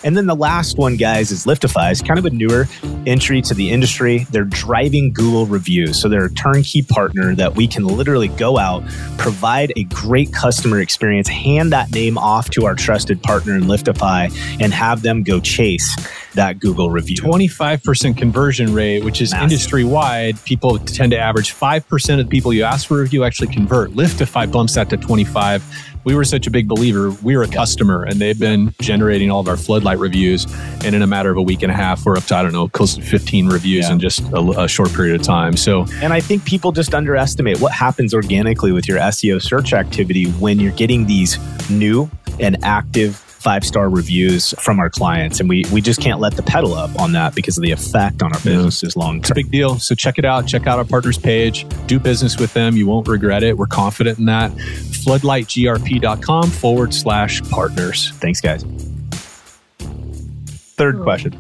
[0.05, 1.91] And then the last one, guys, is Liftify.
[1.91, 2.67] It's kind of a newer
[3.07, 4.27] entry to the industry.
[4.31, 6.01] They're driving Google reviews.
[6.01, 8.83] So they're turnkey partner that we can literally go out,
[9.19, 14.31] provide a great customer experience, hand that name off to our trusted partner in Liftify,
[14.61, 15.97] and have them go chase
[16.35, 17.17] that Google review.
[17.17, 20.43] 25% conversion rate, which is industry wide.
[20.45, 23.91] People tend to average 5% of the people you ask for a review actually convert.
[23.91, 25.63] Liftify bumps that to 25
[26.05, 27.11] we were such a big believer.
[27.23, 30.47] We were a customer and they've been generating all of our floodlight reviews.
[30.85, 32.53] And in a matter of a week and a half, we're up to, I don't
[32.53, 33.93] know, close to 15 reviews yeah.
[33.93, 35.57] in just a, a, short period of time.
[35.57, 40.31] So, and I think people just underestimate what happens organically with your SEO search activity
[40.33, 41.39] when you're getting these
[41.71, 45.41] new and active five star reviews from our clients.
[45.41, 48.23] And we, we just can't let the pedal up on that because of the effect
[48.23, 49.21] on our businesses long term.
[49.21, 49.79] It's a big deal.
[49.79, 50.47] So check it out.
[50.47, 51.67] Check out our partners page.
[51.87, 52.77] Do business with them.
[52.77, 53.59] You won't regret it.
[53.59, 54.53] We're confident in that.
[54.53, 58.11] Floodlightgrp.com forward slash partners.
[58.13, 58.65] Thanks, guys.
[60.75, 61.33] Third question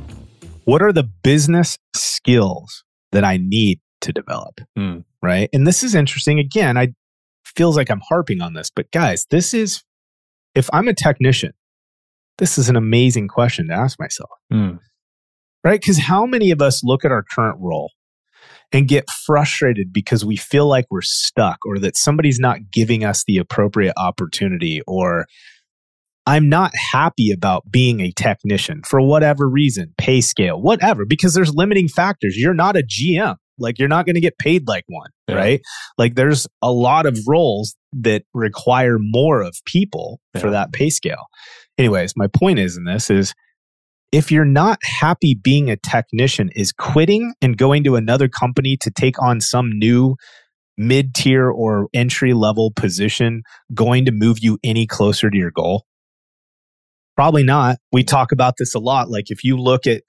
[0.64, 4.60] What are the business skills that I need to develop?
[4.76, 5.04] Mm.
[5.22, 5.48] Right.
[5.52, 6.40] And this is interesting.
[6.40, 6.94] Again, I
[7.44, 9.82] feels like I'm harping on this, but guys, this is
[10.54, 11.52] if I'm a technician
[12.38, 14.30] this is an amazing question to ask myself.
[14.52, 14.78] Mm.
[15.64, 15.80] Right?
[15.80, 17.90] Because how many of us look at our current role
[18.72, 23.24] and get frustrated because we feel like we're stuck or that somebody's not giving us
[23.26, 25.26] the appropriate opportunity or
[26.26, 31.52] I'm not happy about being a technician for whatever reason, pay scale, whatever, because there's
[31.52, 32.36] limiting factors.
[32.36, 33.36] You're not a GM.
[33.58, 35.34] Like you're not going to get paid like one, yeah.
[35.34, 35.60] right?
[35.98, 40.40] Like there's a lot of roles that require more of people yeah.
[40.40, 41.26] for that pay scale
[41.82, 43.34] anyways, my point is in this is
[44.12, 48.90] if you're not happy being a technician, is quitting and going to another company to
[48.90, 50.14] take on some new
[50.76, 53.42] mid tier or entry level position
[53.74, 55.84] going to move you any closer to your goal?
[57.16, 57.78] Probably not.
[57.90, 59.10] We talk about this a lot.
[59.10, 60.02] Like if you look at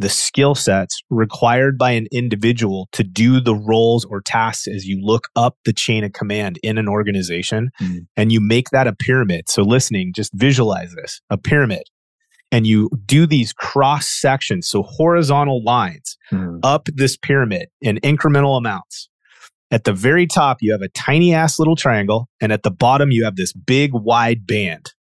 [0.00, 4.98] the skill sets required by an individual to do the roles or tasks as you
[5.00, 8.06] look up the chain of command in an organization mm.
[8.16, 9.48] and you make that a pyramid.
[9.48, 11.82] So, listening, just visualize this a pyramid.
[12.52, 16.58] And you do these cross sections, so horizontal lines mm.
[16.64, 19.08] up this pyramid in incremental amounts.
[19.70, 23.12] At the very top, you have a tiny ass little triangle, and at the bottom,
[23.12, 24.92] you have this big wide band.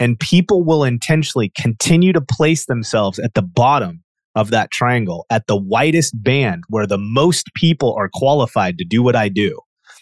[0.00, 4.02] And people will intentionally continue to place themselves at the bottom
[4.34, 9.02] of that triangle, at the widest band where the most people are qualified to do
[9.02, 9.60] what I do.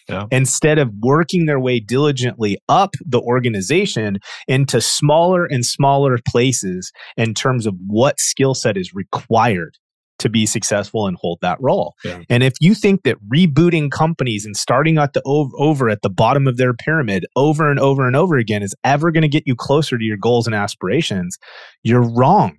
[0.08, 0.26] Yeah.
[0.30, 7.34] Instead of working their way diligently up the organization into smaller and smaller places in
[7.34, 9.76] terms of what skill set is required
[10.18, 11.94] to be successful and hold that role.
[12.04, 12.22] Yeah.
[12.28, 16.10] And if you think that rebooting companies and starting at the over, over at the
[16.10, 19.44] bottom of their pyramid over and over and over again is ever going to get
[19.46, 21.38] you closer to your goals and aspirations,
[21.82, 22.58] you're wrong.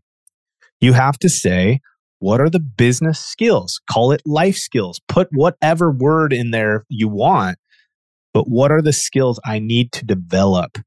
[0.79, 1.81] You have to say,
[2.19, 3.79] what are the business skills?
[3.89, 4.99] Call it life skills.
[5.07, 7.57] Put whatever word in there you want.
[8.33, 10.77] But what are the skills I need to develop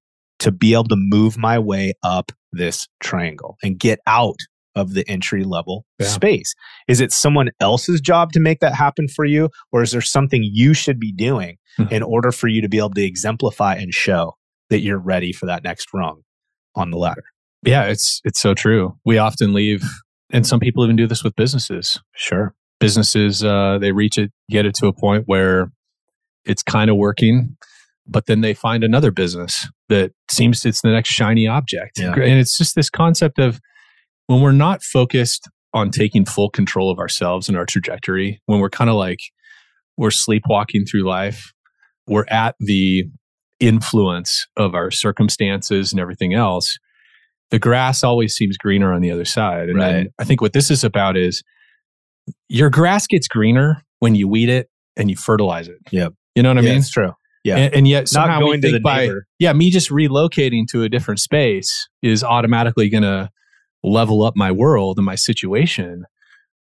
[0.41, 4.37] to be able to move my way up this triangle and get out
[4.75, 6.07] of the entry level yeah.
[6.07, 6.55] space.
[6.89, 9.51] Is it someone else's job to make that happen for you?
[9.71, 11.93] Or is there something you should be doing mm-hmm.
[11.93, 14.35] in order for you to be able to exemplify and show
[14.71, 16.23] that you're ready for that next rung
[16.75, 17.25] on the ladder?
[17.65, 18.99] Yeah, it's it's so true.
[19.05, 19.85] We often leave
[20.31, 22.01] and some people even do this with businesses.
[22.15, 22.55] Sure.
[22.81, 25.71] Businesses uh, they reach it, get it to a point where
[26.45, 27.57] it's kind of working,
[28.07, 31.99] but then they find another business that seems it's the next shiny object.
[31.99, 32.15] Yeah.
[32.15, 33.61] And it's just this concept of
[34.27, 38.71] when we're not focused on taking full control of ourselves and our trajectory, when we're
[38.71, 39.21] kind of like
[39.97, 41.53] we're sleepwalking through life,
[42.07, 43.05] we're at the
[43.61, 46.79] influence of our circumstances and everything else,
[47.51, 49.69] the grass always seems greener on the other side.
[49.69, 50.09] And right.
[50.19, 51.43] I think what this is about is
[52.49, 55.79] your grass gets greener when you weed it and you fertilize it.
[55.91, 56.09] Yeah.
[56.35, 56.79] You know what I mean?
[56.79, 57.13] It's true.
[57.45, 57.57] Yeah.
[57.57, 59.27] And, and yet somehow Not going to the by, neighbor.
[59.39, 63.31] yeah, me just relocating to a different space is automatically going to
[63.83, 66.05] level up my world and my situation,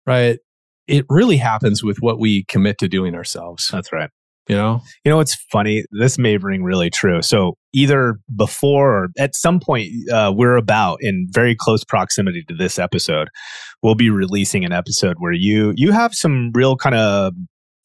[0.06, 0.40] right?
[0.88, 3.68] It really happens with what we commit to doing ourselves.
[3.72, 4.10] That's right.
[4.48, 5.84] You know, you know it's funny?
[5.92, 7.22] This may ring really true.
[7.22, 12.56] So either before or at some point, uh, we're about in very close proximity to
[12.56, 13.28] this episode.
[13.84, 17.34] We'll be releasing an episode where you you have some real kind of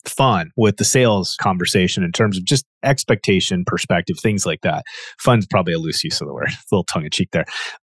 [0.08, 4.84] fun with the sales conversation in terms of just expectation perspective, things like that.
[5.18, 7.44] Fun's probably a loose use of the word, a little tongue in cheek there.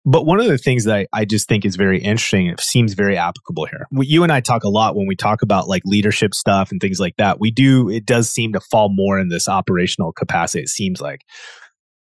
[0.04, 2.93] But one of the things that I, I, just think is very interesting, it seems
[2.93, 3.86] very applicable here.
[3.91, 6.99] You and I talk a lot when we talk about like leadership stuff and things
[6.99, 7.39] like that.
[7.39, 11.22] We do, it does seem to fall more in this operational capacity, it seems like.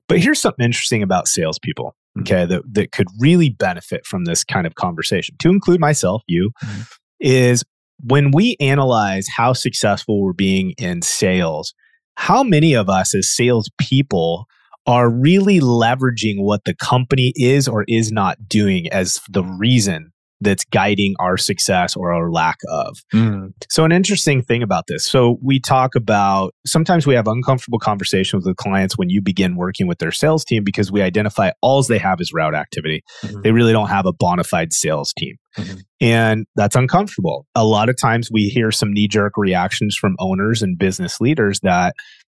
[0.09, 2.23] But here's something interesting about salespeople, mm-hmm.
[2.23, 6.51] okay, that, that could really benefit from this kind of conversation, to include myself, you,
[6.65, 6.83] mm-hmm.
[7.21, 7.63] is
[8.03, 11.75] when we analyze how successful we're being in sales,
[12.17, 14.47] how many of us as salespeople
[14.87, 20.64] are really leveraging what the company is or is not doing as the reason that's
[20.66, 22.99] guiding our success or our lack of.
[23.12, 23.53] Mm.
[23.70, 25.07] So, an interesting thing about this.
[25.07, 29.87] So, we talk about sometimes we have uncomfortable conversations with clients when you begin working
[29.87, 33.03] with their sales team because we identify all they have is route activity.
[33.22, 33.41] Mm-hmm.
[33.43, 35.37] They really don't have a bona fide sales team.
[35.57, 35.78] Mm-hmm.
[36.01, 37.47] And that's uncomfortable.
[37.55, 41.61] A lot of times we hear some knee jerk reactions from owners and business leaders
[41.61, 41.95] that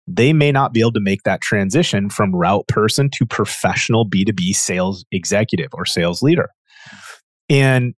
[0.07, 4.55] they may not be able to make that transition from route person to professional B2B
[4.55, 6.51] sales executive or sales leader.
[7.49, 7.95] And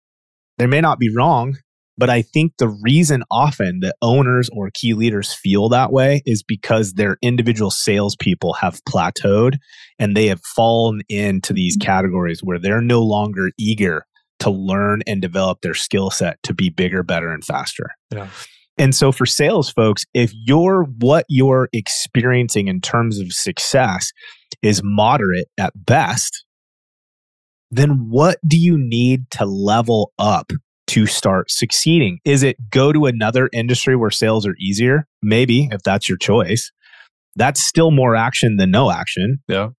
[0.57, 1.57] they may not be wrong,
[1.97, 6.43] but I think the reason often that owners or key leaders feel that way is
[6.43, 9.55] because their individual salespeople have plateaued
[9.97, 11.85] and they have fallen into these mm-hmm.
[11.85, 14.05] categories where they're no longer eager
[14.39, 17.89] to learn and develop their skill set to be bigger, better, and faster.
[18.11, 18.27] Yeah.
[18.77, 24.11] And so for sales folks, if you're what you're experiencing in terms of success
[24.61, 26.45] is moderate at best,
[27.71, 30.51] then what do you need to level up
[30.87, 32.19] to start succeeding?
[32.25, 35.07] Is it go to another industry where sales are easier?
[35.21, 36.71] Maybe, if that's your choice.
[37.35, 39.39] That's still more action than no action.
[39.47, 39.69] Yeah.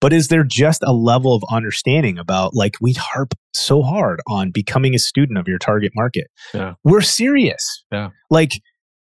[0.00, 4.50] But is there just a level of understanding about like we harp so hard on
[4.50, 6.28] becoming a student of your target market?
[6.54, 6.74] Yeah.
[6.84, 7.84] We're serious.
[7.90, 8.10] Yeah.
[8.30, 8.52] Like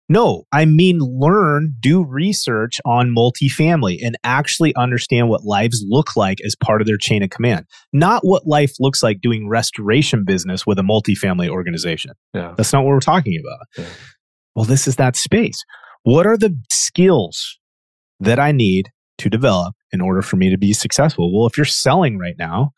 [0.09, 6.39] no, I mean, learn, do research on multifamily and actually understand what lives look like
[6.43, 10.65] as part of their chain of command, not what life looks like doing restoration business
[10.65, 12.13] with a multifamily organization.
[12.35, 12.55] Yeah.
[12.57, 13.67] That's not what we're talking about.
[13.77, 13.93] Yeah.
[14.55, 15.61] Well, this is that space.
[16.05, 17.59] What are the skills
[18.21, 21.35] that I need to develop in order for me to be successful?
[21.35, 22.73] Well, if you're selling right now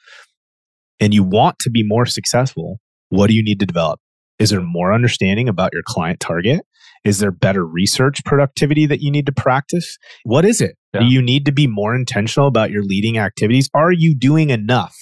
[1.00, 3.98] and you want to be more successful, what do you need to develop?
[4.38, 6.60] Is there more understanding about your client target?
[7.04, 9.98] Is there better research productivity that you need to practice?
[10.22, 10.76] What is it?
[10.94, 11.00] Yeah.
[11.00, 13.68] Do you need to be more intentional about your leading activities?
[13.74, 14.94] Are you doing enough?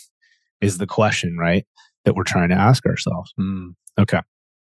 [0.62, 1.67] Is the question, right?
[2.07, 3.31] That we're trying to ask ourselves.
[3.39, 3.75] Mm.
[3.99, 4.21] Okay.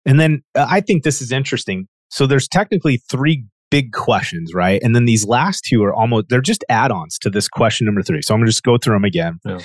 [0.04, 1.88] And then uh, I think this is interesting.
[2.10, 4.80] So there's technically three big questions, right?
[4.82, 8.02] And then these last two are almost, they're just add ons to this question number
[8.02, 8.22] three.
[8.22, 9.38] So I'm going to just go through them again.
[9.44, 9.58] Yeah.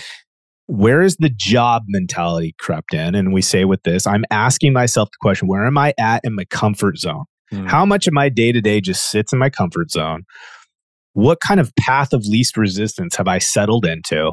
[0.68, 3.14] Where is the job mentality crept in?
[3.14, 6.36] And we say with this, I'm asking myself the question, where am I at in
[6.36, 7.26] my comfort zone?
[7.54, 7.70] Mm.
[7.70, 10.24] How much of my day to day just sits in my comfort zone?
[11.14, 14.32] What kind of path of least resistance have I settled into?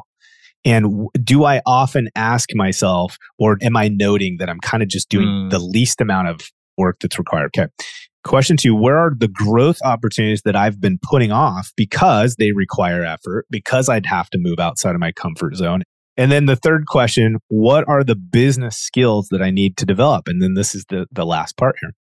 [0.65, 5.09] And do I often ask myself, or am I noting that I'm kind of just
[5.09, 5.51] doing mm.
[5.51, 6.41] the least amount of
[6.79, 7.51] work that's required?
[7.57, 7.69] Okay.
[8.25, 13.03] Question two Where are the growth opportunities that I've been putting off because they require
[13.05, 15.83] effort, because I'd have to move outside of my comfort zone?
[16.17, 20.29] And then the third question What are the business skills that I need to develop?
[20.29, 21.93] And then this is the, the last part here.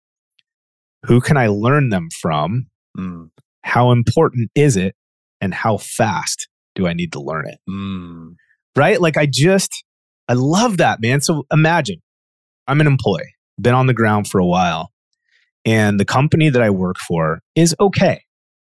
[1.06, 2.68] Who can I learn them from?
[2.98, 3.30] Mm.
[3.64, 4.96] How important is it?
[5.40, 7.58] And how fast do I need to learn it?
[7.68, 8.36] Mm.
[8.76, 9.02] Right?
[9.02, 9.84] Like I just,
[10.28, 11.22] I love that, man.
[11.22, 11.98] So imagine
[12.68, 14.92] I'm an employee, been on the ground for a while,
[15.66, 18.24] and the company that I work for is okay.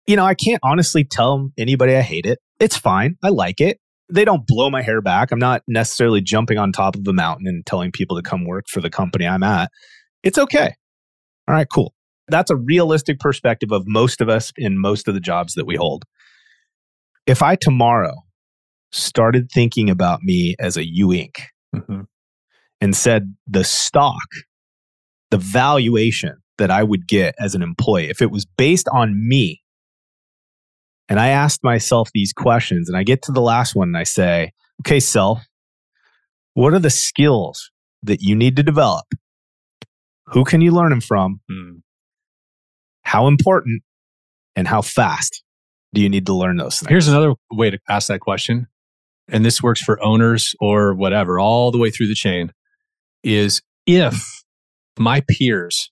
[0.07, 2.39] You know, I can't honestly tell anybody I hate it.
[2.61, 3.16] It's fine.
[3.22, 3.78] I like it.
[4.12, 5.32] They don't blow my hair back.
[5.32, 8.66] I'm not necessarily jumping on top of a mountain and telling people to come work
[8.68, 9.70] for the company I'm at.
[10.22, 10.74] It's okay.
[11.49, 11.95] All right, cool.
[12.28, 15.76] That's a realistic perspective of most of us in most of the jobs that we
[15.76, 16.05] hold.
[17.26, 18.14] If I tomorrow
[18.93, 21.37] started thinking about me as a You Inc.
[21.74, 22.03] Mm-hmm.
[22.80, 24.28] and said the stock,
[25.32, 29.63] the valuation that I would get as an employee, if it was based on me,
[31.09, 34.05] and I asked myself these questions, and I get to the last one and I
[34.05, 35.41] say, okay, self,
[36.55, 37.71] what are the skills
[38.03, 39.07] that you need to develop?
[40.29, 41.41] Who can you learn them from?
[41.51, 41.83] Mm.
[43.03, 43.83] How important
[44.57, 45.43] and how fast
[45.93, 46.89] do you need to learn those things?
[46.89, 48.67] Here's another way to ask that question.
[49.29, 52.53] And this works for owners or whatever, all the way through the chain
[53.23, 54.43] is if
[54.99, 55.91] my peers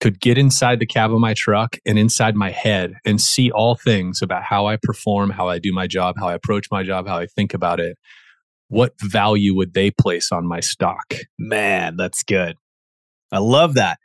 [0.00, 3.74] could get inside the cab of my truck and inside my head and see all
[3.76, 7.06] things about how I perform, how I do my job, how I approach my job,
[7.08, 7.96] how I think about it,
[8.68, 11.14] what value would they place on my stock?
[11.38, 12.56] Man, that's good.
[13.32, 13.98] I love that.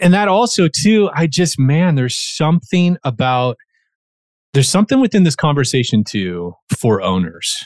[0.00, 3.56] and that also too i just man there's something about
[4.52, 7.64] there's something within this conversation too for owners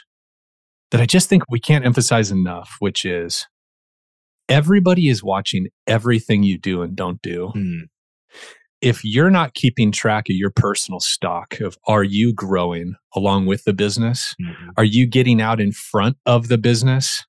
[0.90, 3.46] that i just think we can't emphasize enough which is
[4.48, 7.80] everybody is watching everything you do and don't do Hmm.
[8.80, 13.64] if you're not keeping track of your personal stock of are you growing along with
[13.64, 14.70] the business Mhm.
[14.76, 17.24] are you getting out in front of the business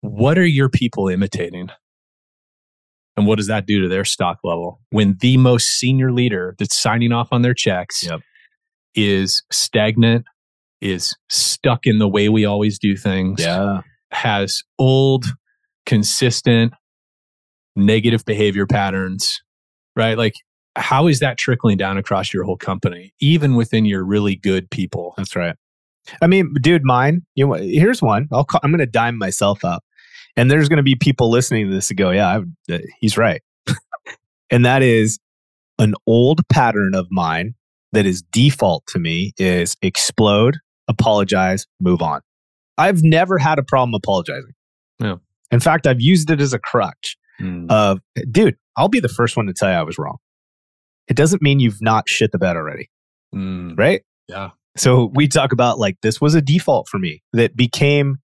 [0.00, 1.68] what are your people imitating
[3.16, 6.76] and what does that do to their stock level when the most senior leader that's
[6.80, 8.20] signing off on their checks Yep.
[8.94, 10.24] is stagnant
[10.80, 13.82] is stuck in the way we always do things Yeah.
[14.12, 15.26] Has old
[15.86, 16.72] consistent
[17.74, 19.42] negative behavior patterns
[19.96, 20.34] right like
[20.76, 25.14] how is that trickling down across your whole company even within your really good people
[25.16, 25.56] That's right.
[26.20, 27.22] I mean, dude, mine.
[27.34, 28.28] You know, here's one.
[28.32, 29.84] I'll call, I'm going to dime myself up,
[30.36, 33.16] and there's going to be people listening to this and go, "Yeah, I, uh, he's
[33.16, 33.42] right,"
[34.50, 35.18] and that is
[35.78, 37.54] an old pattern of mine
[37.92, 40.58] that is default to me is explode,
[40.88, 42.20] apologize, move on.
[42.78, 44.52] I've never had a problem apologizing.
[44.98, 45.16] Yeah.
[45.50, 47.70] In fact, I've used it as a crutch Mm.
[47.70, 47.98] of,
[48.30, 50.18] dude, I'll be the first one to tell you I was wrong.
[51.08, 52.90] It doesn't mean you've not shit the bed already,
[53.34, 53.76] Mm.
[53.78, 54.02] right?
[54.28, 58.18] yeah So we talk about like this was a default for me that became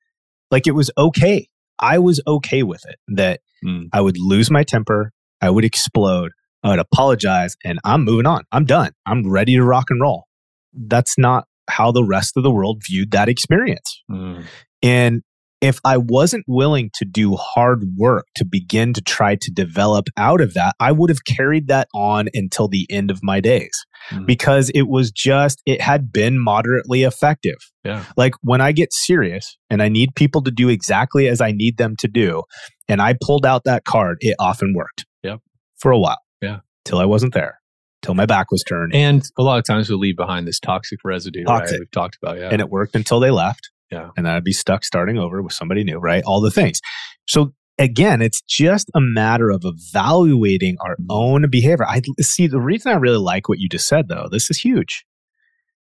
[0.51, 1.49] like it was okay.
[1.78, 3.88] I was okay with it that Mm.
[3.92, 6.30] I would lose my temper, I would explode,
[6.62, 8.44] I would apologize, and I'm moving on.
[8.53, 8.92] I'm done.
[9.05, 10.24] I'm ready to rock and roll.
[10.72, 14.02] That's not how the rest of the world viewed that experience.
[14.10, 14.44] Mm.
[14.82, 15.22] And
[15.60, 20.40] if I wasn't willing to do hard work to begin to try to develop out
[20.40, 23.72] of that, I would have carried that on until the end of my days
[24.12, 24.24] Mm.
[24.24, 27.56] because it was just, it had been moderately effective.
[27.84, 31.50] yeah Like when I get serious and I need people to do exactly as I
[31.50, 32.44] need them to do,
[32.88, 35.04] and I pulled out that card, it often worked.
[35.24, 35.40] Yep.
[35.78, 36.20] For a while.
[36.40, 36.60] Yeah.
[36.84, 37.57] Till I wasn't there,
[38.03, 38.94] till my back was turned.
[38.94, 42.38] and a lot of times we leave behind this toxic residue right we've talked about
[42.38, 43.70] yeah and it worked until they left.
[43.90, 44.11] Yeah.
[44.16, 46.22] And then I'd be stuck starting over with somebody new, right?
[46.24, 46.80] All the things.
[47.26, 51.11] So again, it's just a matter of evaluating our mm-hmm.
[51.11, 51.86] own behavior.
[51.86, 55.05] I see the reason I really like what you just said, though, this is huge,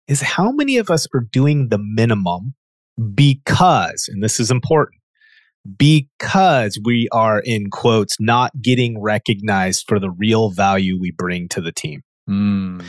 [0.07, 2.55] is how many of us are doing the minimum
[3.15, 5.01] because, and this is important,
[5.77, 11.61] because we are in quotes not getting recognized for the real value we bring to
[11.61, 12.85] the team Mm.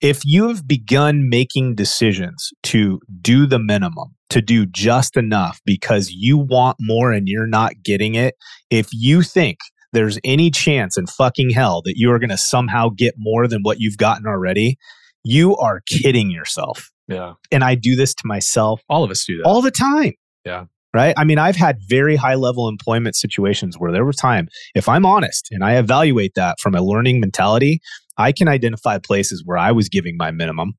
[0.00, 6.10] if you have begun making decisions to do the minimum, to do just enough because
[6.10, 8.34] you want more and you're not getting it,
[8.70, 9.58] if you think
[9.92, 13.62] there's any chance in fucking hell that you are going to somehow get more than
[13.62, 14.76] what you've gotten already,
[15.24, 16.90] you are kidding yourself.
[17.08, 20.12] yeah And I do this to myself all of us do that all the time.
[20.44, 20.66] Yeah.
[20.94, 21.14] Right.
[21.18, 25.04] I mean, I've had very high level employment situations where there was time, if I'm
[25.04, 27.80] honest and I evaluate that from a learning mentality,
[28.16, 30.72] I can identify places where I was giving my minimum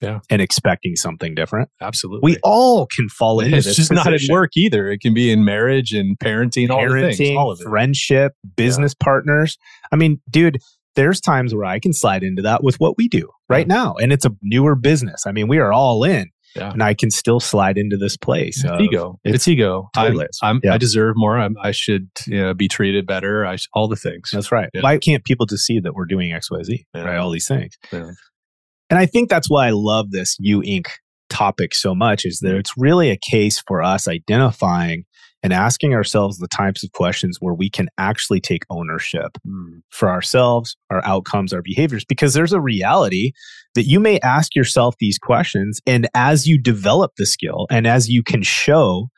[0.00, 0.20] Yeah.
[0.30, 1.70] and expecting something different.
[1.80, 5.12] absolutely We all can fall into it's this just not at work either it can
[5.12, 9.58] be in marriage and parenting all things all of it friendship, business partners.
[9.90, 10.58] I mean, dude,
[10.94, 13.94] there's times where I can slide into that with what we do right now.
[13.94, 15.26] And it's a newer business.
[15.26, 16.30] I mean, we are all in.
[16.54, 16.70] Yeah.
[16.70, 18.62] And I can still slide into this place.
[18.64, 19.18] It's ego.
[19.24, 19.88] It's, it's- ego.
[19.96, 20.18] I'm.
[20.42, 20.74] I'm, Yeah.
[20.74, 21.38] I deserve more.
[21.38, 23.44] I'm, I should you know, be treated better.
[23.44, 24.30] I sh- all the things.
[24.32, 24.70] That's right.
[24.72, 24.82] Yeah.
[24.82, 26.84] Why can't people just see that we're doing XYZ?
[26.94, 27.02] Yeah.
[27.02, 27.16] Right.
[27.16, 27.76] All these things.
[27.92, 30.86] And I think that's why I love this You Inc.
[31.30, 32.58] topic so much is that mm-hmm.
[32.58, 35.04] it's really a case for us identifying
[35.44, 39.82] and asking ourselves the types of questions where we can actually take ownership Mm.
[39.90, 43.32] for ourselves, our outcomes, our behaviors, because there's a reality
[43.74, 45.80] that you may ask yourself these questions.
[45.86, 49.08] And as you develop the skill and as you can show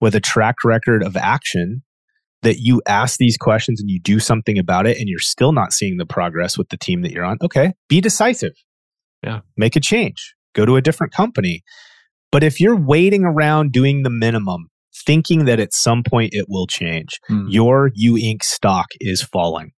[0.00, 1.82] with a track record of action
[2.42, 5.72] that you ask these questions and you do something about it and you're still not
[5.72, 8.52] seeing the progress with the team that you're on, okay, be decisive.
[9.22, 9.40] Yeah.
[9.56, 11.62] Make a change, go to a different company.
[12.30, 14.68] But if you're waiting around doing the minimum,
[15.02, 17.46] thinking that at some point it will change, Mm.
[17.48, 18.42] your You Inc.
[18.42, 19.72] stock is falling.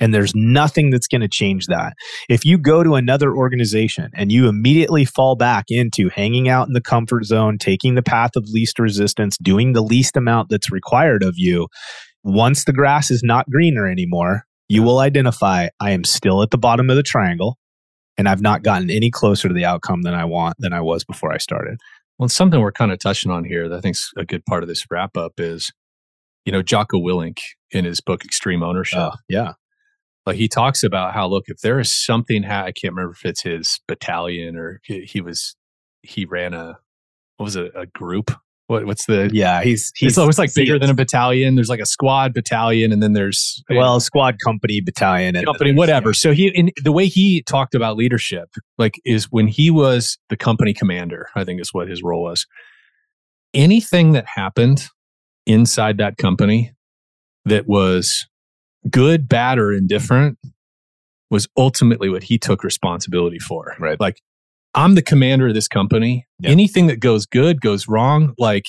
[0.00, 1.92] And there's nothing that's going to change that.
[2.28, 6.74] If you go to another organization and you immediately fall back into hanging out in
[6.74, 11.22] the comfort zone, taking the path of least resistance, doing the least amount that's required
[11.22, 11.68] of you,
[12.24, 16.58] once the grass is not greener anymore, you will identify I am still at the
[16.58, 17.56] bottom of the triangle
[18.18, 21.04] and I've not gotten any closer to the outcome than I want than I was
[21.04, 21.78] before I started.
[22.18, 24.68] Well, something we're kind of touching on here that I think's a good part of
[24.68, 25.72] this wrap up is,
[26.44, 27.38] you know, Jocko Willink
[27.70, 29.54] in his book Extreme Ownership, Oh, yeah.
[30.26, 33.24] like he talks about how look if there is something ha- I can't remember if
[33.24, 35.56] it's his battalion or he, he was
[36.02, 36.78] he ran a
[37.36, 38.30] what was it a group
[38.66, 41.54] what what's the Yeah, he's he's it's always like bigger than a battalion.
[41.54, 46.14] There's like a squad battalion, and then there's well squad company battalion and company, whatever.
[46.14, 50.36] So he, in the way he talked about leadership, like is when he was the
[50.36, 52.46] company commander, I think is what his role was.
[53.52, 54.88] Anything that happened
[55.46, 56.72] inside that company
[57.44, 58.26] that was
[58.90, 60.38] good, bad, or indifferent
[61.30, 63.76] was ultimately what he took responsibility for.
[63.78, 64.00] Right.
[64.00, 64.20] Like,
[64.74, 66.26] I'm the commander of this company.
[66.40, 66.50] Yeah.
[66.50, 68.34] Anything that goes good, goes wrong.
[68.38, 68.64] Like,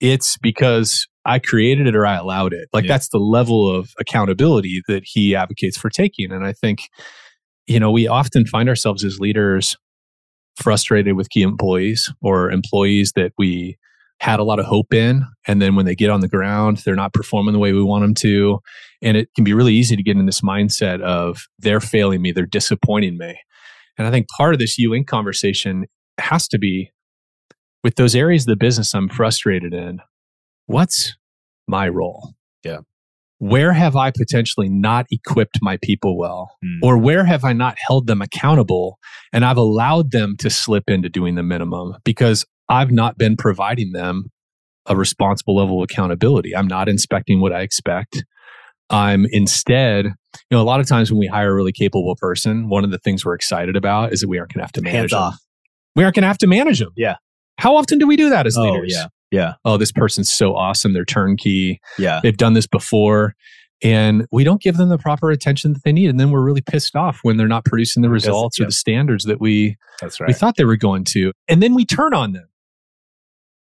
[0.00, 2.68] it's because I created it or I allowed it.
[2.72, 2.88] Like, Yeah.
[2.94, 6.30] that's the level of accountability that he advocates for taking.
[6.30, 6.80] And I think,
[7.66, 9.76] you know, we often find ourselves as leaders
[10.56, 13.76] frustrated with key employees or employees that we
[14.20, 15.24] had a lot of hope in.
[15.46, 18.02] And then when they get on the ground, they're not performing the way we want
[18.02, 18.60] them to.
[19.02, 22.30] And it can be really easy to get in this mindset of they're failing me,
[22.30, 23.36] they're disappointing me.
[23.98, 25.06] And I think part of this You Inc.
[25.06, 25.86] conversation
[26.18, 26.90] has to be
[27.82, 30.00] with those areas of the business I'm frustrated in.
[30.66, 31.16] What's
[31.68, 32.34] my role?
[32.64, 32.78] Yeah.
[33.38, 36.56] Where have I potentially not equipped my people well?
[36.62, 36.78] Hmm.
[36.82, 38.98] Or where have I not held them accountable
[39.32, 43.92] and I've allowed them to slip into doing the minimum because I've not been providing
[43.92, 44.30] them
[44.86, 46.56] a responsible level of accountability.
[46.56, 48.24] I'm not inspecting what I expect.
[48.90, 50.12] I'm instead, you
[50.50, 52.98] know, a lot of times when we hire a really capable person, one of the
[52.98, 55.20] things we're excited about is that we aren't going to have to manage hands them.
[55.20, 55.36] off.
[55.96, 56.90] We aren't going to have to manage them.
[56.96, 57.16] Yeah.
[57.58, 58.92] How often do we do that as Oh, leaders?
[58.94, 59.06] yeah.
[59.30, 59.54] Yeah.
[59.64, 60.92] Oh, this person's so awesome.
[60.92, 61.80] They're turnkey.
[61.98, 62.20] Yeah.
[62.22, 63.34] They've done this before.
[63.82, 66.08] And we don't give them the proper attention that they need.
[66.08, 69.24] And then we're really pissed off when they're not producing the results or the standards
[69.24, 70.28] that we That's right.
[70.28, 71.32] we thought they were going to.
[71.48, 72.48] And then we turn on them.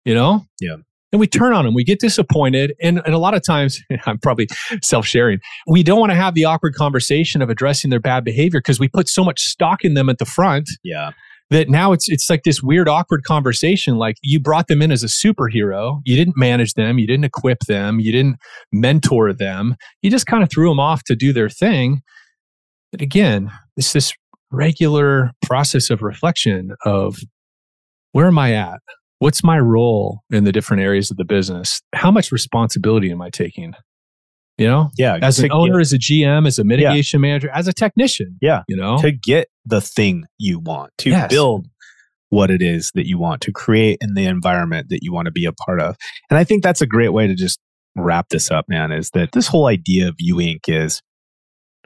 [0.04, 0.44] You know?
[0.60, 0.76] Yeah.
[1.16, 1.72] And we turn on them.
[1.72, 2.74] We get disappointed.
[2.82, 4.48] And, and a lot of times, I'm probably
[4.82, 8.60] self sharing, we don't want to have the awkward conversation of addressing their bad behavior
[8.60, 11.12] because we put so much stock in them at the front Yeah.
[11.48, 15.02] that now it's it's like this weird awkward conversation like you brought them in as
[15.02, 18.36] a superhero you didn't manage them you didn't equip them you didn't
[18.72, 22.02] mentor them you just kind of threw them off to do their thing
[22.92, 24.12] but again it's this
[24.50, 27.16] regular process of reflection of
[28.12, 28.80] where am i at
[29.18, 33.30] what's my role in the different areas of the business how much responsibility am i
[33.30, 33.72] taking
[34.58, 35.18] you know Yeah.
[35.22, 38.62] as an owner get- as a gm as a mitigation manager as a technician Yeah.
[38.68, 41.28] you know to get the thing you want, to Yes.
[41.30, 41.66] build
[42.28, 45.30] what it is that you want, to create in the environment that you want to
[45.32, 45.96] be a part of.
[46.28, 47.58] And I think that's a great way to just
[47.96, 50.60] wrap this up, man, is that this whole idea of You Inc.
[50.68, 51.02] is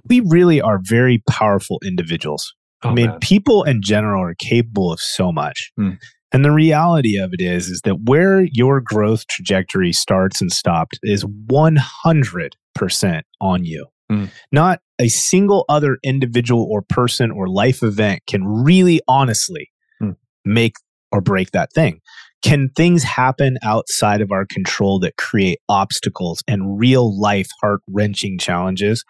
[0.08, 2.54] we really are very powerful individuals.
[2.82, 3.18] Oh, I mean, man.
[3.20, 5.70] people in general are capable of so much.
[5.76, 5.92] Hmm.
[6.32, 10.98] And the reality of it is, is that where your growth trajectory starts and stops
[11.02, 13.86] is 100% on you.
[14.08, 14.24] Hmm.
[14.52, 19.70] Not a single other individual or person or life event can really honestly
[20.00, 20.10] Hmm.
[20.44, 20.74] make
[21.12, 22.00] or break that thing.
[22.42, 28.38] Can things happen outside of our control that create obstacles and real life heart wrenching
[28.38, 29.04] challenges?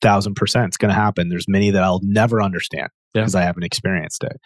[0.00, 1.28] Thousand percent, it's going to happen.
[1.28, 3.22] There's many that I'll never understand Yeah.
[3.22, 4.36] because I haven't experienced it.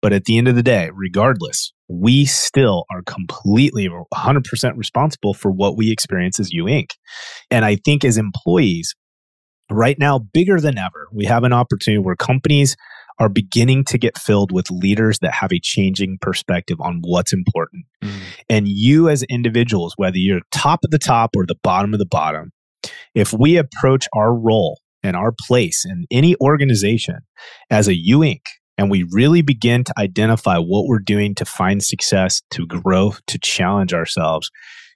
[0.00, 5.50] But at the end of the day, regardless, we still are completely 100% responsible for
[5.50, 6.90] what we experience as You Inc.
[7.50, 8.94] And I think as employees,
[9.70, 12.76] right now, bigger than ever, we have an opportunity where companies
[13.18, 17.84] are beginning to get filled with leaders that have a changing perspective on what's important.
[18.02, 18.20] Mm.
[18.48, 22.06] And you, as individuals, whether you're top of the top or the bottom of the
[22.06, 22.52] bottom,
[23.14, 27.18] if we approach our role and our place in any organization
[27.70, 28.42] as a You Inc.,
[28.78, 33.38] and we really begin to identify what we're doing to find success, to grow, to
[33.38, 34.50] challenge ourselves,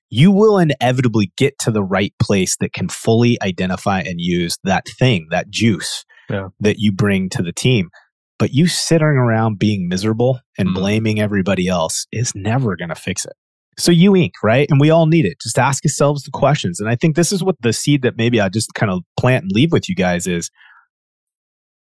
[0.09, 4.87] you will inevitably get to the right place that can fully identify and use that
[4.99, 6.49] thing, that juice Yeah.
[6.61, 7.91] that you bring to the team.
[8.39, 10.75] But you sitting around being miserable and Mhm.
[10.75, 13.33] blaming everybody else is never going to fix it.
[13.79, 14.67] So you Inc, right?
[14.71, 15.39] And we all need it.
[15.43, 16.79] Just ask yourselves the questions.
[16.79, 19.45] And I think this is what the seed that maybe I just kind of plant
[19.45, 20.51] and leave with you guys is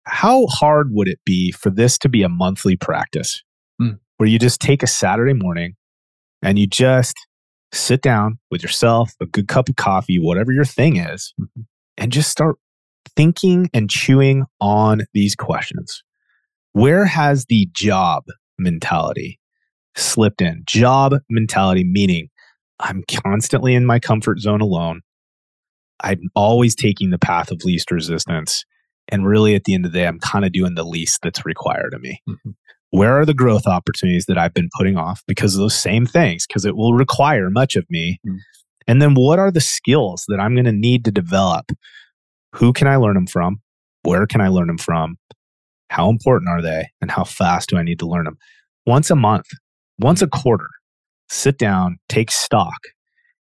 [0.05, 3.43] how hard would it be for this to be a monthly practice
[3.79, 3.93] Hmm.
[4.17, 5.75] where you just take a Saturday morning
[6.41, 7.15] and you just
[7.71, 11.65] sit down with yourself, a good cup of coffee, whatever your thing is, Mhm.
[11.97, 12.57] and just start
[13.15, 16.03] thinking and chewing on these questions.
[16.73, 18.23] Where has the job
[18.59, 19.39] mentality
[19.95, 20.63] slipped in?
[20.65, 22.29] Job mentality, meaning
[22.79, 25.01] I'm constantly in my comfort zone alone.
[26.03, 28.65] I'm always taking the path of least resistance.
[29.11, 31.45] And really, at the end of the day, I'm kind of doing the least that's
[31.45, 32.21] required of me.
[32.27, 32.55] Mhm.
[32.91, 36.45] Where are the growth opportunities that I've been putting off because of those same things?
[36.47, 38.19] Because it will require much of me.
[38.27, 38.37] Mm.
[38.87, 41.71] And then what are the skills that I'm going to need to develop?
[42.55, 43.61] Who can I learn them from?
[44.03, 45.17] Where can I learn them from?
[45.89, 46.89] How important are they?
[47.01, 48.37] And how fast do I need to learn them?
[48.85, 49.45] Once a month,
[49.99, 50.67] once a quarter,
[51.29, 52.79] sit down, take stock.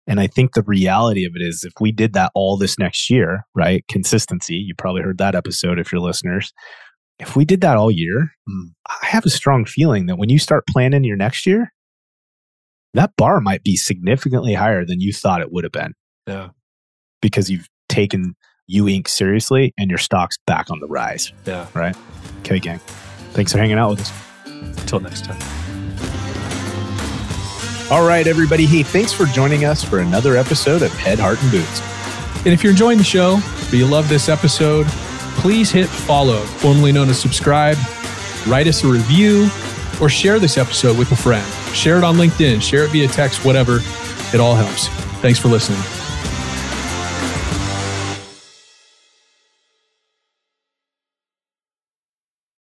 [0.07, 3.09] And I think the reality of it is if we did that all this next
[3.09, 3.85] year, right?
[3.87, 6.51] Consistency, you probably heard that episode if you're listeners.
[7.19, 8.69] If we did that all year, Hmm.
[8.89, 11.71] I have a strong feeling that when you start planning your next year,
[12.93, 15.93] that bar might be significantly higher than you thought it would have been
[16.27, 16.49] Yeah.
[17.21, 18.35] because you've taken
[18.67, 19.07] You Inc.
[19.07, 21.31] seriously and your stock's back on the rise.
[21.45, 21.67] Yeah.
[21.73, 21.95] Right?
[22.39, 22.79] Okay, gang.
[23.33, 24.11] Thanks for hanging out with us.
[24.81, 25.60] Until next time.
[27.91, 28.65] All right, everybody.
[28.65, 31.81] Hey, thanks for joining us for another episode of Head, Heart, and Boots.
[32.45, 34.87] And if you're enjoying the show, or you love this episode,
[35.41, 37.75] please hit follow, formerly known as subscribe,
[38.47, 39.49] write us a review,
[39.99, 41.45] or share this episode with a friend.
[41.75, 43.81] Share it on LinkedIn, share it via text, whatever.
[44.33, 44.87] It all helps.
[45.19, 46.00] Thanks for listening.